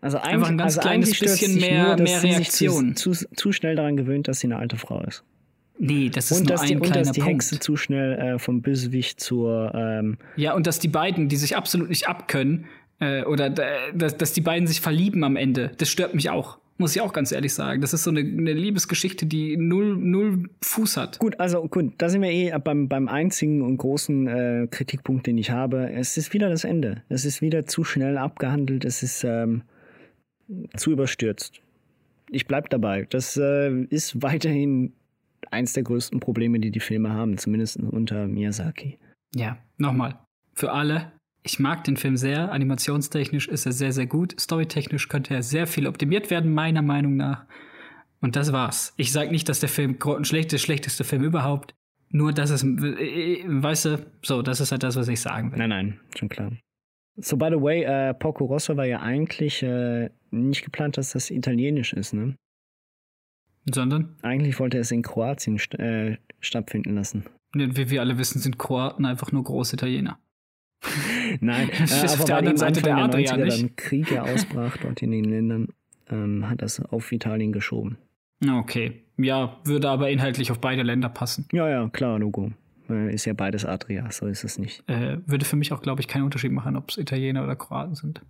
[0.00, 2.96] also einfach ein ganz also kleines bisschen mehr, nur, mehr Reaktion.
[2.96, 5.24] Zu, zu, zu, schnell daran gewöhnt, dass sie eine alte Frau ist.
[5.78, 7.34] Nee, das ist und nur dass ein die, kleiner Und dass die Punkt.
[7.34, 9.72] Hexe zu schnell äh, vom Bösewicht zur.
[9.74, 12.66] Ähm ja, und dass die beiden, die sich absolut nicht abkönnen,
[13.00, 16.58] äh, oder äh, dass, dass die beiden sich verlieben am Ende, das stört mich auch.
[16.76, 17.82] Muss ich auch ganz ehrlich sagen.
[17.82, 21.18] Das ist so eine, eine Liebesgeschichte, die null, null Fuß hat.
[21.18, 25.36] Gut, also gut, da sind wir eh beim, beim einzigen und großen äh, Kritikpunkt, den
[25.36, 25.90] ich habe.
[25.92, 27.02] Es ist wieder das Ende.
[27.10, 28.86] Es ist wieder zu schnell abgehandelt.
[28.86, 29.24] Es ist.
[29.24, 29.62] Ähm
[30.76, 31.60] zu überstürzt.
[32.30, 33.06] ich bleib dabei.
[33.10, 34.92] Das äh, ist weiterhin
[35.50, 38.98] eins der größten Probleme, die die Filme haben, zumindest unter Miyazaki.
[39.34, 40.18] Ja, nochmal.
[40.54, 42.52] Für alle, ich mag den Film sehr.
[42.52, 44.38] Animationstechnisch ist er sehr, sehr gut.
[44.38, 47.46] Storytechnisch könnte er sehr viel optimiert werden, meiner Meinung nach.
[48.20, 48.92] Und das war's.
[48.96, 51.74] Ich sage nicht, dass der Film schlecht ist, schlechteste Film überhaupt.
[52.10, 55.58] Nur, dass es, äh, weißt du, so, das ist halt das, was ich sagen will.
[55.58, 56.52] Nein, nein, schon klar.
[57.22, 61.30] So, by the way, äh, Porco Rosso war ja eigentlich äh, nicht geplant, dass das
[61.30, 62.34] italienisch ist, ne?
[63.70, 64.16] Sondern?
[64.22, 67.24] Eigentlich wollte er es in Kroatien st äh, stattfinden lassen.
[67.52, 70.18] Wie wir alle wissen, sind Kroaten einfach nur Großitaliener.
[71.40, 73.62] Nein, äh, aber auf der anderen Seite der, der 90er nicht.
[73.62, 75.68] dann Krieg ja ausbrach dort in den Ländern,
[76.10, 77.98] ähm, hat das auf Italien geschoben.
[78.48, 79.02] Okay.
[79.18, 81.46] Ja, würde aber inhaltlich auf beide Länder passen.
[81.52, 82.52] Ja, ja, klar, Logo.
[82.90, 84.88] Ist ja beides Adria, so ist es nicht.
[84.88, 87.94] Äh, würde für mich auch, glaube ich, keinen Unterschied machen, ob es Italiener oder Kroaten
[87.94, 88.22] sind.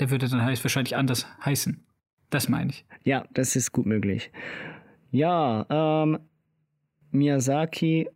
[0.00, 1.84] Der würde dann heißt, wahrscheinlich anders heißen.
[2.30, 2.84] Das meine ich.
[3.04, 4.30] Ja, das ist gut möglich.
[5.10, 6.18] Ja, ähm,
[7.10, 8.08] Miyazaki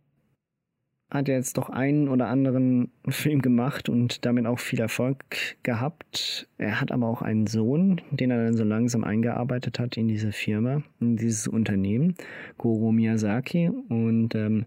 [1.09, 5.17] hat er jetzt doch einen oder anderen Film gemacht und damit auch viel Erfolg
[5.63, 6.47] gehabt.
[6.57, 10.33] Er hat aber auch einen Sohn, den er dann so langsam eingearbeitet hat in diese
[10.33, 12.15] Firma, in dieses Unternehmen,
[12.57, 13.69] Goro Miyazaki.
[13.87, 14.65] Und ähm,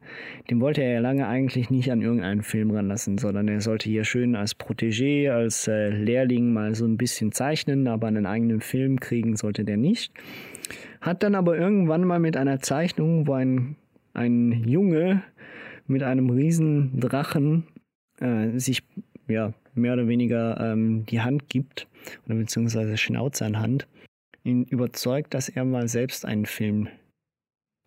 [0.49, 4.05] den wollte er ja lange eigentlich nicht an irgendeinen Film ranlassen, sondern er sollte hier
[4.05, 8.99] schön als Protégé, als äh, Lehrling mal so ein bisschen zeichnen, aber einen eigenen Film
[8.99, 10.13] kriegen sollte der nicht.
[11.03, 13.77] Hat dann aber irgendwann mal mit einer Zeichnung, wo ein,
[14.15, 15.23] ein Junge
[15.91, 17.67] mit einem riesen Drachen
[18.21, 18.83] äh, sich
[19.29, 21.87] ja mehr oder weniger ähm, die Hand gibt
[22.27, 23.89] oder beziehungsweise Schnauze an Hand,
[24.45, 26.89] ihn überzeugt, dass er mal selbst einen Film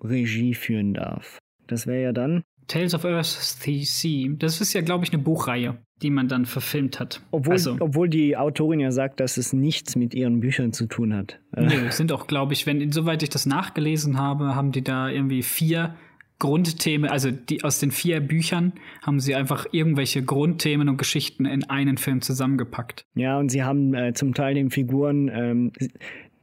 [0.04, 1.40] Regie führen darf.
[1.68, 4.30] Das wäre ja dann Tales of Earth Sea.
[4.38, 7.22] Das ist ja, glaube ich, eine Buchreihe, die man dann verfilmt hat.
[7.32, 11.14] Obwohl, also, obwohl die Autorin ja sagt, dass es nichts mit ihren Büchern zu tun
[11.14, 11.40] hat.
[11.56, 15.44] Nö, sind auch, glaube ich, wenn, insoweit ich das nachgelesen habe, haben die da irgendwie
[15.44, 15.96] vier
[16.44, 21.64] Grundthemen, also die aus den vier Büchern haben sie einfach irgendwelche Grundthemen und Geschichten in
[21.70, 23.06] einen Film zusammengepackt.
[23.16, 25.72] Ja, und sie haben äh, zum Teil den Figuren ähm,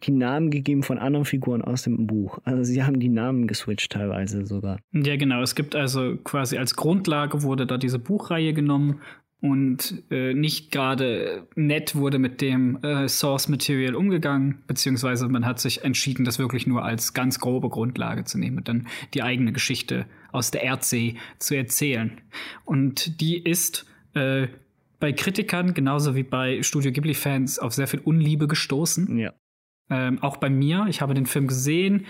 [0.05, 2.38] die Namen gegeben von anderen Figuren aus dem Buch.
[2.44, 4.78] Also sie haben die Namen geswitcht teilweise sogar.
[4.92, 5.42] Ja, genau.
[5.42, 9.03] Es gibt also quasi als Grundlage wurde da diese Buchreihe genommen
[9.41, 15.61] und äh, nicht gerade nett wurde mit dem äh, Source Material umgegangen, beziehungsweise man hat
[15.61, 19.53] sich entschieden, das wirklich nur als ganz grobe Grundlage zu nehmen und dann die eigene
[19.53, 22.20] Geschichte aus der Erdsee zu erzählen.
[22.64, 24.49] Und die ist äh,
[24.99, 29.18] bei Kritikern genauso wie bei Studio Ghibli-Fans auf sehr viel Unliebe gestoßen.
[29.18, 29.32] Ja.
[29.88, 30.86] Ähm, auch bei mir.
[30.91, 32.07] Ich habe den Film gesehen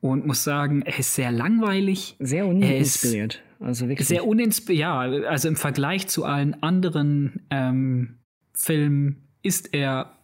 [0.00, 2.16] und muss sagen, er ist sehr langweilig.
[2.18, 3.42] Sehr uninspiriert.
[3.64, 4.06] Also wirklich.
[4.06, 4.98] Sehr uninspiriert, ja.
[4.98, 8.18] Also im Vergleich zu allen anderen ähm,
[8.52, 10.18] Filmen ist er,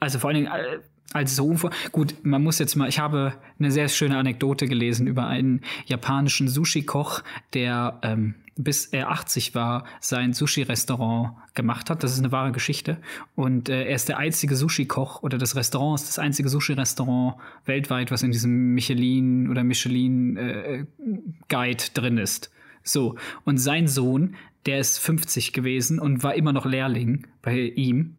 [0.00, 0.80] also vor allen Dingen äh,
[1.12, 1.56] als so,
[1.92, 6.48] gut, man muss jetzt mal, ich habe eine sehr schöne Anekdote gelesen über einen japanischen
[6.48, 7.22] Sushi-Koch,
[7.54, 12.02] der ähm, bis er 80 war, sein Sushi-Restaurant gemacht hat.
[12.02, 12.96] Das ist eine wahre Geschichte.
[13.34, 17.36] Und äh, er ist der einzige Sushi-Koch oder das Restaurant ist das einzige Sushi-Restaurant
[17.66, 22.50] weltweit, was in diesem Michelin oder Michelin-Guide äh, drin ist.
[22.82, 23.16] So.
[23.44, 28.16] Und sein Sohn, der ist 50 gewesen und war immer noch Lehrling bei ihm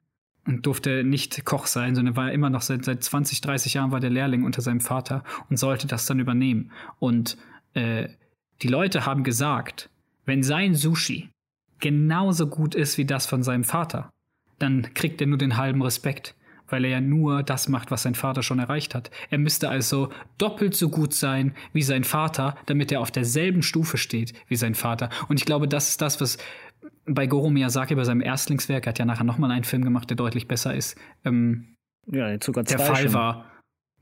[0.48, 4.00] und durfte nicht Koch sein, sondern war immer noch seit, seit 20, 30 Jahren war
[4.00, 6.72] der Lehrling unter seinem Vater und sollte das dann übernehmen.
[7.00, 7.38] Und
[7.74, 8.08] äh,
[8.62, 9.90] die Leute haben gesagt,
[10.26, 11.30] wenn sein Sushi
[11.80, 14.12] genauso gut ist wie das von seinem Vater,
[14.58, 16.34] dann kriegt er nur den halben Respekt,
[16.68, 19.12] weil er ja nur das macht, was sein Vater schon erreicht hat.
[19.30, 23.98] Er müsste also doppelt so gut sein wie sein Vater, damit er auf derselben Stufe
[23.98, 25.10] steht wie sein Vater.
[25.30, 26.38] Und ich glaube, das ist das, was
[27.06, 30.18] bei Goro Miyazaki bei seinem Erstlingswerk, er hat ja nachher nochmal einen Film gemacht, der
[30.18, 31.76] deutlich besser ist, ähm,
[32.12, 33.14] ja, jetzt sogar der Fall schon.
[33.14, 33.52] war.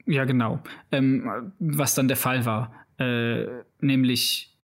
[0.06, 0.60] Ja, genau.
[0.92, 2.72] Ähm, was dann der Fall war.
[3.00, 3.46] Äh,
[3.82, 4.56] nämlich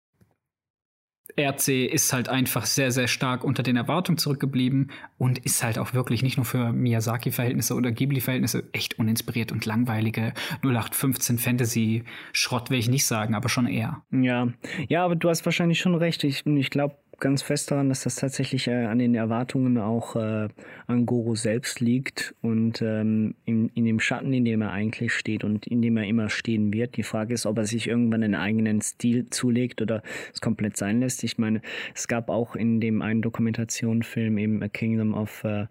[1.38, 5.94] RC ist halt einfach sehr, sehr stark unter den Erwartungen zurückgeblieben und ist halt auch
[5.94, 12.88] wirklich nicht nur für Miyazaki-Verhältnisse oder Ghibli-Verhältnisse echt uninspiriert und langweilige 0815 Fantasy-Schrott will ich
[12.88, 14.02] nicht sagen, aber schon eher.
[14.10, 14.48] Ja,
[14.88, 16.24] ja, aber du hast wahrscheinlich schon recht.
[16.24, 20.48] Ich, ich glaube, ganz fest daran, dass das tatsächlich äh, an den Erwartungen auch äh,
[20.86, 25.44] an Goro selbst liegt und ähm, in, in dem Schatten, in dem er eigentlich steht
[25.44, 26.96] und in dem er immer stehen wird.
[26.96, 31.00] Die Frage ist, ob er sich irgendwann einen eigenen Stil zulegt oder es komplett sein
[31.00, 31.22] lässt.
[31.22, 31.62] Ich meine,
[31.94, 35.66] es gab auch in dem einen Dokumentationsfilm eben A Kingdom of äh,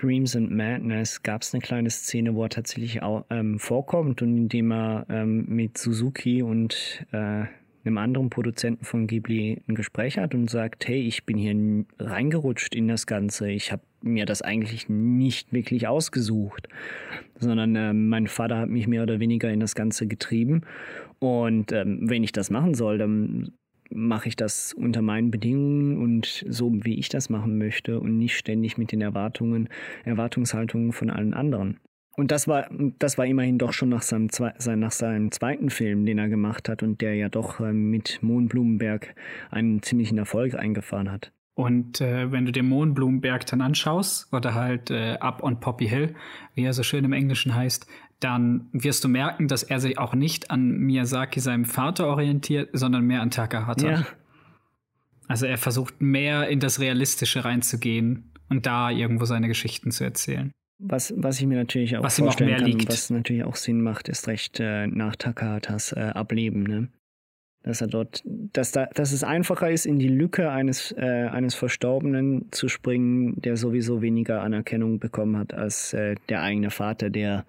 [0.00, 4.34] Dreams and Madness gab es eine kleine Szene, wo er tatsächlich auch ähm, vorkommt und
[4.34, 7.44] indem er ähm, mit Suzuki und äh,
[7.84, 12.74] einem anderen Produzenten von Ghibli ein Gespräch hat und sagt, hey, ich bin hier reingerutscht
[12.74, 13.50] in das Ganze.
[13.50, 16.68] Ich habe mir das eigentlich nicht wirklich ausgesucht,
[17.38, 20.62] sondern äh, mein Vater hat mich mehr oder weniger in das Ganze getrieben.
[21.18, 23.52] Und ähm, wenn ich das machen soll, dann
[23.90, 28.36] mache ich das unter meinen Bedingungen und so, wie ich das machen möchte und nicht
[28.36, 29.68] ständig mit den Erwartungen,
[30.04, 31.80] Erwartungshaltungen von allen anderen.
[32.20, 32.68] Und das war,
[32.98, 34.28] das war immerhin doch schon nach seinem,
[34.78, 39.14] nach seinem zweiten Film, den er gemacht hat und der ja doch äh, mit Mohnblumenberg
[39.50, 41.32] einen ziemlichen Erfolg eingefahren hat.
[41.54, 46.14] Und äh, wenn du dir Mohnblumenberg dann anschaust, oder halt äh, Up on Poppy Hill,
[46.54, 47.86] wie er so schön im Englischen heißt,
[48.20, 53.06] dann wirst du merken, dass er sich auch nicht an Miyazaki, seinem Vater, orientiert, sondern
[53.06, 53.90] mehr an Takahata.
[53.90, 54.06] Ja.
[55.26, 60.52] Also er versucht mehr in das Realistische reinzugehen und da irgendwo seine Geschichten zu erzählen.
[60.82, 62.88] Was, was ich mir natürlich auch was vorstellen auch kann, liegt.
[62.88, 66.88] was natürlich auch Sinn macht, ist recht äh, nach Takahatas äh, Ableben, ne?
[67.62, 71.54] Dass er dort, dass da, dass es einfacher ist, in die Lücke eines, äh, eines
[71.54, 77.44] Verstorbenen zu springen, der sowieso weniger Anerkennung bekommen hat als äh, der eigene Vater, der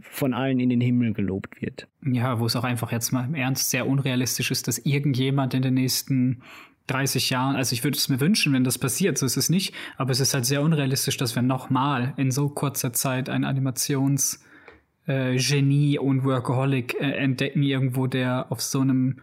[0.00, 1.86] von allen in den Himmel gelobt wird.
[2.04, 5.62] Ja, wo es auch einfach jetzt mal im Ernst sehr unrealistisch ist, dass irgendjemand in
[5.62, 6.42] den nächsten
[6.88, 9.74] 30 Jahren, also ich würde es mir wünschen, wenn das passiert, so ist es nicht,
[9.96, 15.94] aber es ist halt sehr unrealistisch, dass wir nochmal in so kurzer Zeit ein Animationsgenie
[15.94, 19.20] äh, und Workaholic äh, entdecken, irgendwo, der auf so einem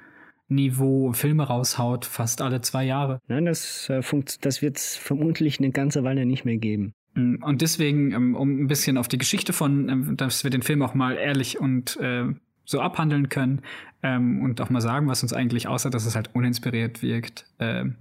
[0.47, 3.19] Niveau Filme raushaut, fast alle zwei Jahre.
[3.27, 4.01] Nein, das, äh,
[4.41, 6.93] das wird es vermutlich eine ganze Weile nicht mehr geben.
[7.15, 10.61] Mm, und deswegen, ähm, um ein bisschen auf die Geschichte von, ähm, dass wir den
[10.61, 12.25] Film auch mal ehrlich und äh,
[12.65, 13.61] so abhandeln können
[14.03, 17.45] ähm, und auch mal sagen, was uns eigentlich außer, dass es halt uninspiriert wirkt.
[17.59, 17.95] Ähm,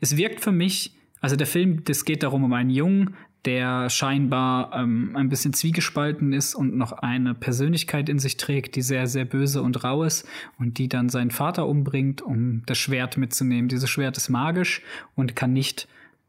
[0.00, 3.14] es wirkt für mich, also der Film, das geht darum um einen Jungen,
[3.44, 8.82] der scheinbar ähm, ein bisschen zwiegespalten ist und noch eine Persönlichkeit in sich trägt, die
[8.82, 13.16] sehr, sehr böse und rau ist und die dann seinen Vater umbringt, um das Schwert
[13.16, 13.68] mitzunehmen.
[13.68, 14.82] Dieses Schwert ist magisch
[15.16, 15.88] und kann nicht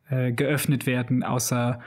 [0.10, 1.80] äh, geöffnet werden, außer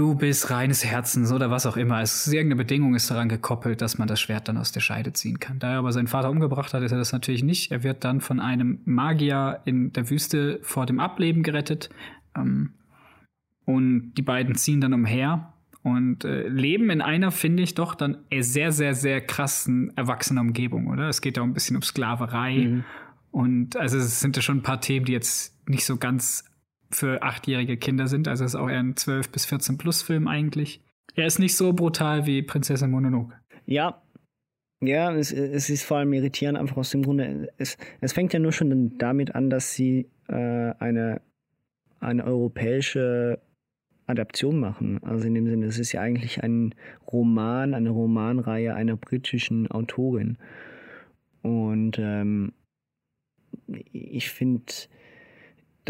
[0.00, 2.00] du bist reines Herzens oder was auch immer.
[2.00, 5.12] Es ist irgendeine Bedingung ist daran gekoppelt, dass man das Schwert dann aus der Scheide
[5.12, 5.58] ziehen kann.
[5.58, 7.70] Da er aber seinen Vater umgebracht hat, ist er das natürlich nicht.
[7.70, 11.90] Er wird dann von einem Magier in der Wüste vor dem Ableben gerettet.
[12.34, 12.70] Ähm,
[13.66, 15.52] und die beiden ziehen dann umher
[15.82, 20.86] und äh, leben in einer, finde ich, doch dann sehr, sehr, sehr krassen erwachsenen Umgebung,
[20.86, 21.10] oder?
[21.10, 22.56] Es geht da ein bisschen um Sklaverei.
[22.56, 22.84] Mhm.
[23.32, 26.49] Und also es sind ja schon ein paar Themen, die jetzt nicht so ganz
[26.90, 28.28] für achtjährige Kinder sind.
[28.28, 30.82] Also es ist auch eher ein 12 bis 14 plus Film eigentlich.
[31.14, 33.34] Er ist nicht so brutal wie Prinzessin Mononoke.
[33.66, 34.02] Ja.
[34.82, 37.52] Ja, es, es ist vor allem irritierend einfach aus dem Grunde.
[37.58, 40.34] Es, es fängt ja nur schon damit an, dass sie äh,
[40.78, 41.20] eine,
[42.00, 43.40] eine europäische
[44.06, 45.02] Adaption machen.
[45.02, 46.74] Also in dem Sinne, es ist ja eigentlich ein
[47.12, 50.38] Roman, eine Romanreihe einer britischen Autorin.
[51.42, 52.52] Und ähm,
[53.92, 54.72] ich finde,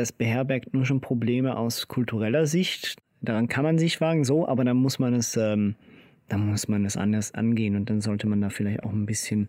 [0.00, 2.96] das beherbergt nur schon Probleme aus kultureller Sicht.
[3.20, 5.74] Daran kann man sich wagen, so, aber dann muss man es, ähm,
[6.28, 9.48] dann muss man es anders angehen und dann sollte man da vielleicht auch ein bisschen,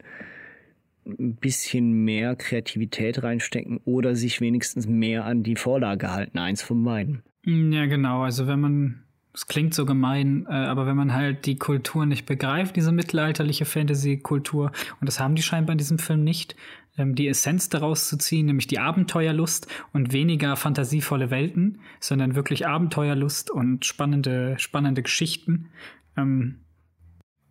[1.05, 6.83] ein bisschen mehr Kreativität reinstecken oder sich wenigstens mehr an die Vorlage halten, eins von
[6.83, 7.23] beiden.
[7.45, 8.23] Ja, genau.
[8.23, 9.03] Also wenn man,
[9.33, 13.65] es klingt so gemein, äh, aber wenn man halt die Kultur nicht begreift, diese mittelalterliche
[13.65, 16.55] Fantasy-Kultur, und das haben die scheinbar in diesem Film nicht,
[16.97, 22.67] ähm, die Essenz daraus zu ziehen, nämlich die Abenteuerlust und weniger fantasievolle Welten, sondern wirklich
[22.67, 25.69] Abenteuerlust und spannende, spannende Geschichten.
[26.17, 26.59] Ähm,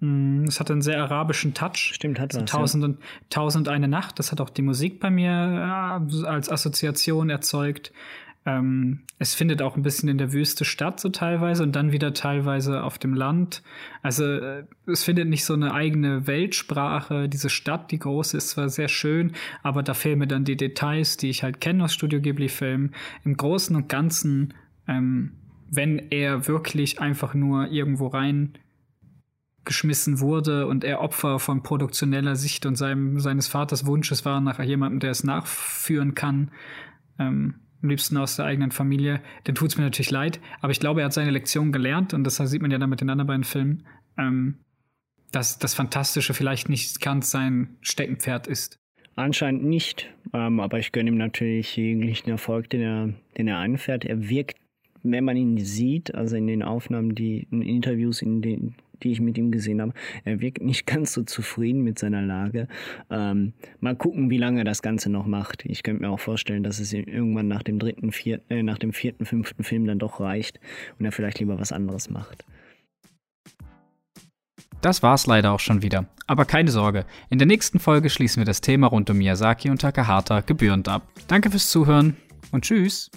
[0.00, 1.92] mm, es hat einen sehr arabischen Touch.
[1.94, 2.44] Stimmt, hat was.
[2.44, 2.88] Tausend, ja.
[2.88, 2.98] und,
[3.30, 4.18] Tausend eine Nacht.
[4.18, 7.92] Das hat auch die Musik bei mir äh, als Assoziation erzeugt.
[8.46, 12.14] Ähm, es findet auch ein bisschen in der Wüste statt, so teilweise, und dann wieder
[12.14, 13.62] teilweise auf dem Land.
[14.02, 17.28] Also äh, es findet nicht so eine eigene Weltsprache.
[17.28, 21.18] Diese Stadt, die große, ist zwar sehr schön, aber da fehlen mir dann die Details,
[21.18, 22.94] die ich halt kenne aus Studio Ghibli-Filmen.
[23.24, 24.54] Im Großen und Ganzen,
[24.88, 25.32] ähm,
[25.70, 28.54] wenn er wirklich einfach nur irgendwo rein
[29.66, 34.58] geschmissen wurde und er Opfer von produktioneller Sicht und seinem, seines Vaters Wunsches war nach
[34.62, 36.50] jemandem, der es nachführen kann,
[37.18, 40.40] ähm, am liebsten aus der eigenen Familie, dann tut es mir natürlich leid.
[40.60, 43.00] Aber ich glaube, er hat seine Lektion gelernt und das sieht man ja dann mit
[43.00, 43.84] den anderen beiden Filmen,
[44.18, 44.58] ähm,
[45.32, 48.78] dass das Fantastische vielleicht nicht ganz sein Steckenpferd ist.
[49.16, 54.04] Anscheinend nicht, ähm, aber ich gönne ihm natürlich jeglichen Erfolg, den er, den er einfährt.
[54.04, 54.56] Er wirkt,
[55.02, 59.20] wenn man ihn sieht, also in den Aufnahmen, die in Interviews, in den, die ich
[59.20, 59.92] mit ihm gesehen habe.
[60.24, 62.68] Er wirkt nicht ganz so zufrieden mit seiner Lage.
[63.10, 65.64] Ähm, mal gucken, wie lange er das Ganze noch macht.
[65.66, 68.92] Ich könnte mir auch vorstellen, dass es irgendwann nach dem dritten, vierten, äh, nach dem
[68.92, 70.60] vierten, fünften Film dann doch reicht
[70.98, 72.44] und er vielleicht lieber was anderes macht.
[74.80, 76.06] Das war's leider auch schon wieder.
[76.26, 79.80] Aber keine Sorge, in der nächsten Folge schließen wir das Thema rund um Miyazaki und
[79.80, 81.06] Takahata gebührend ab.
[81.28, 82.16] Danke fürs Zuhören
[82.50, 83.10] und tschüss.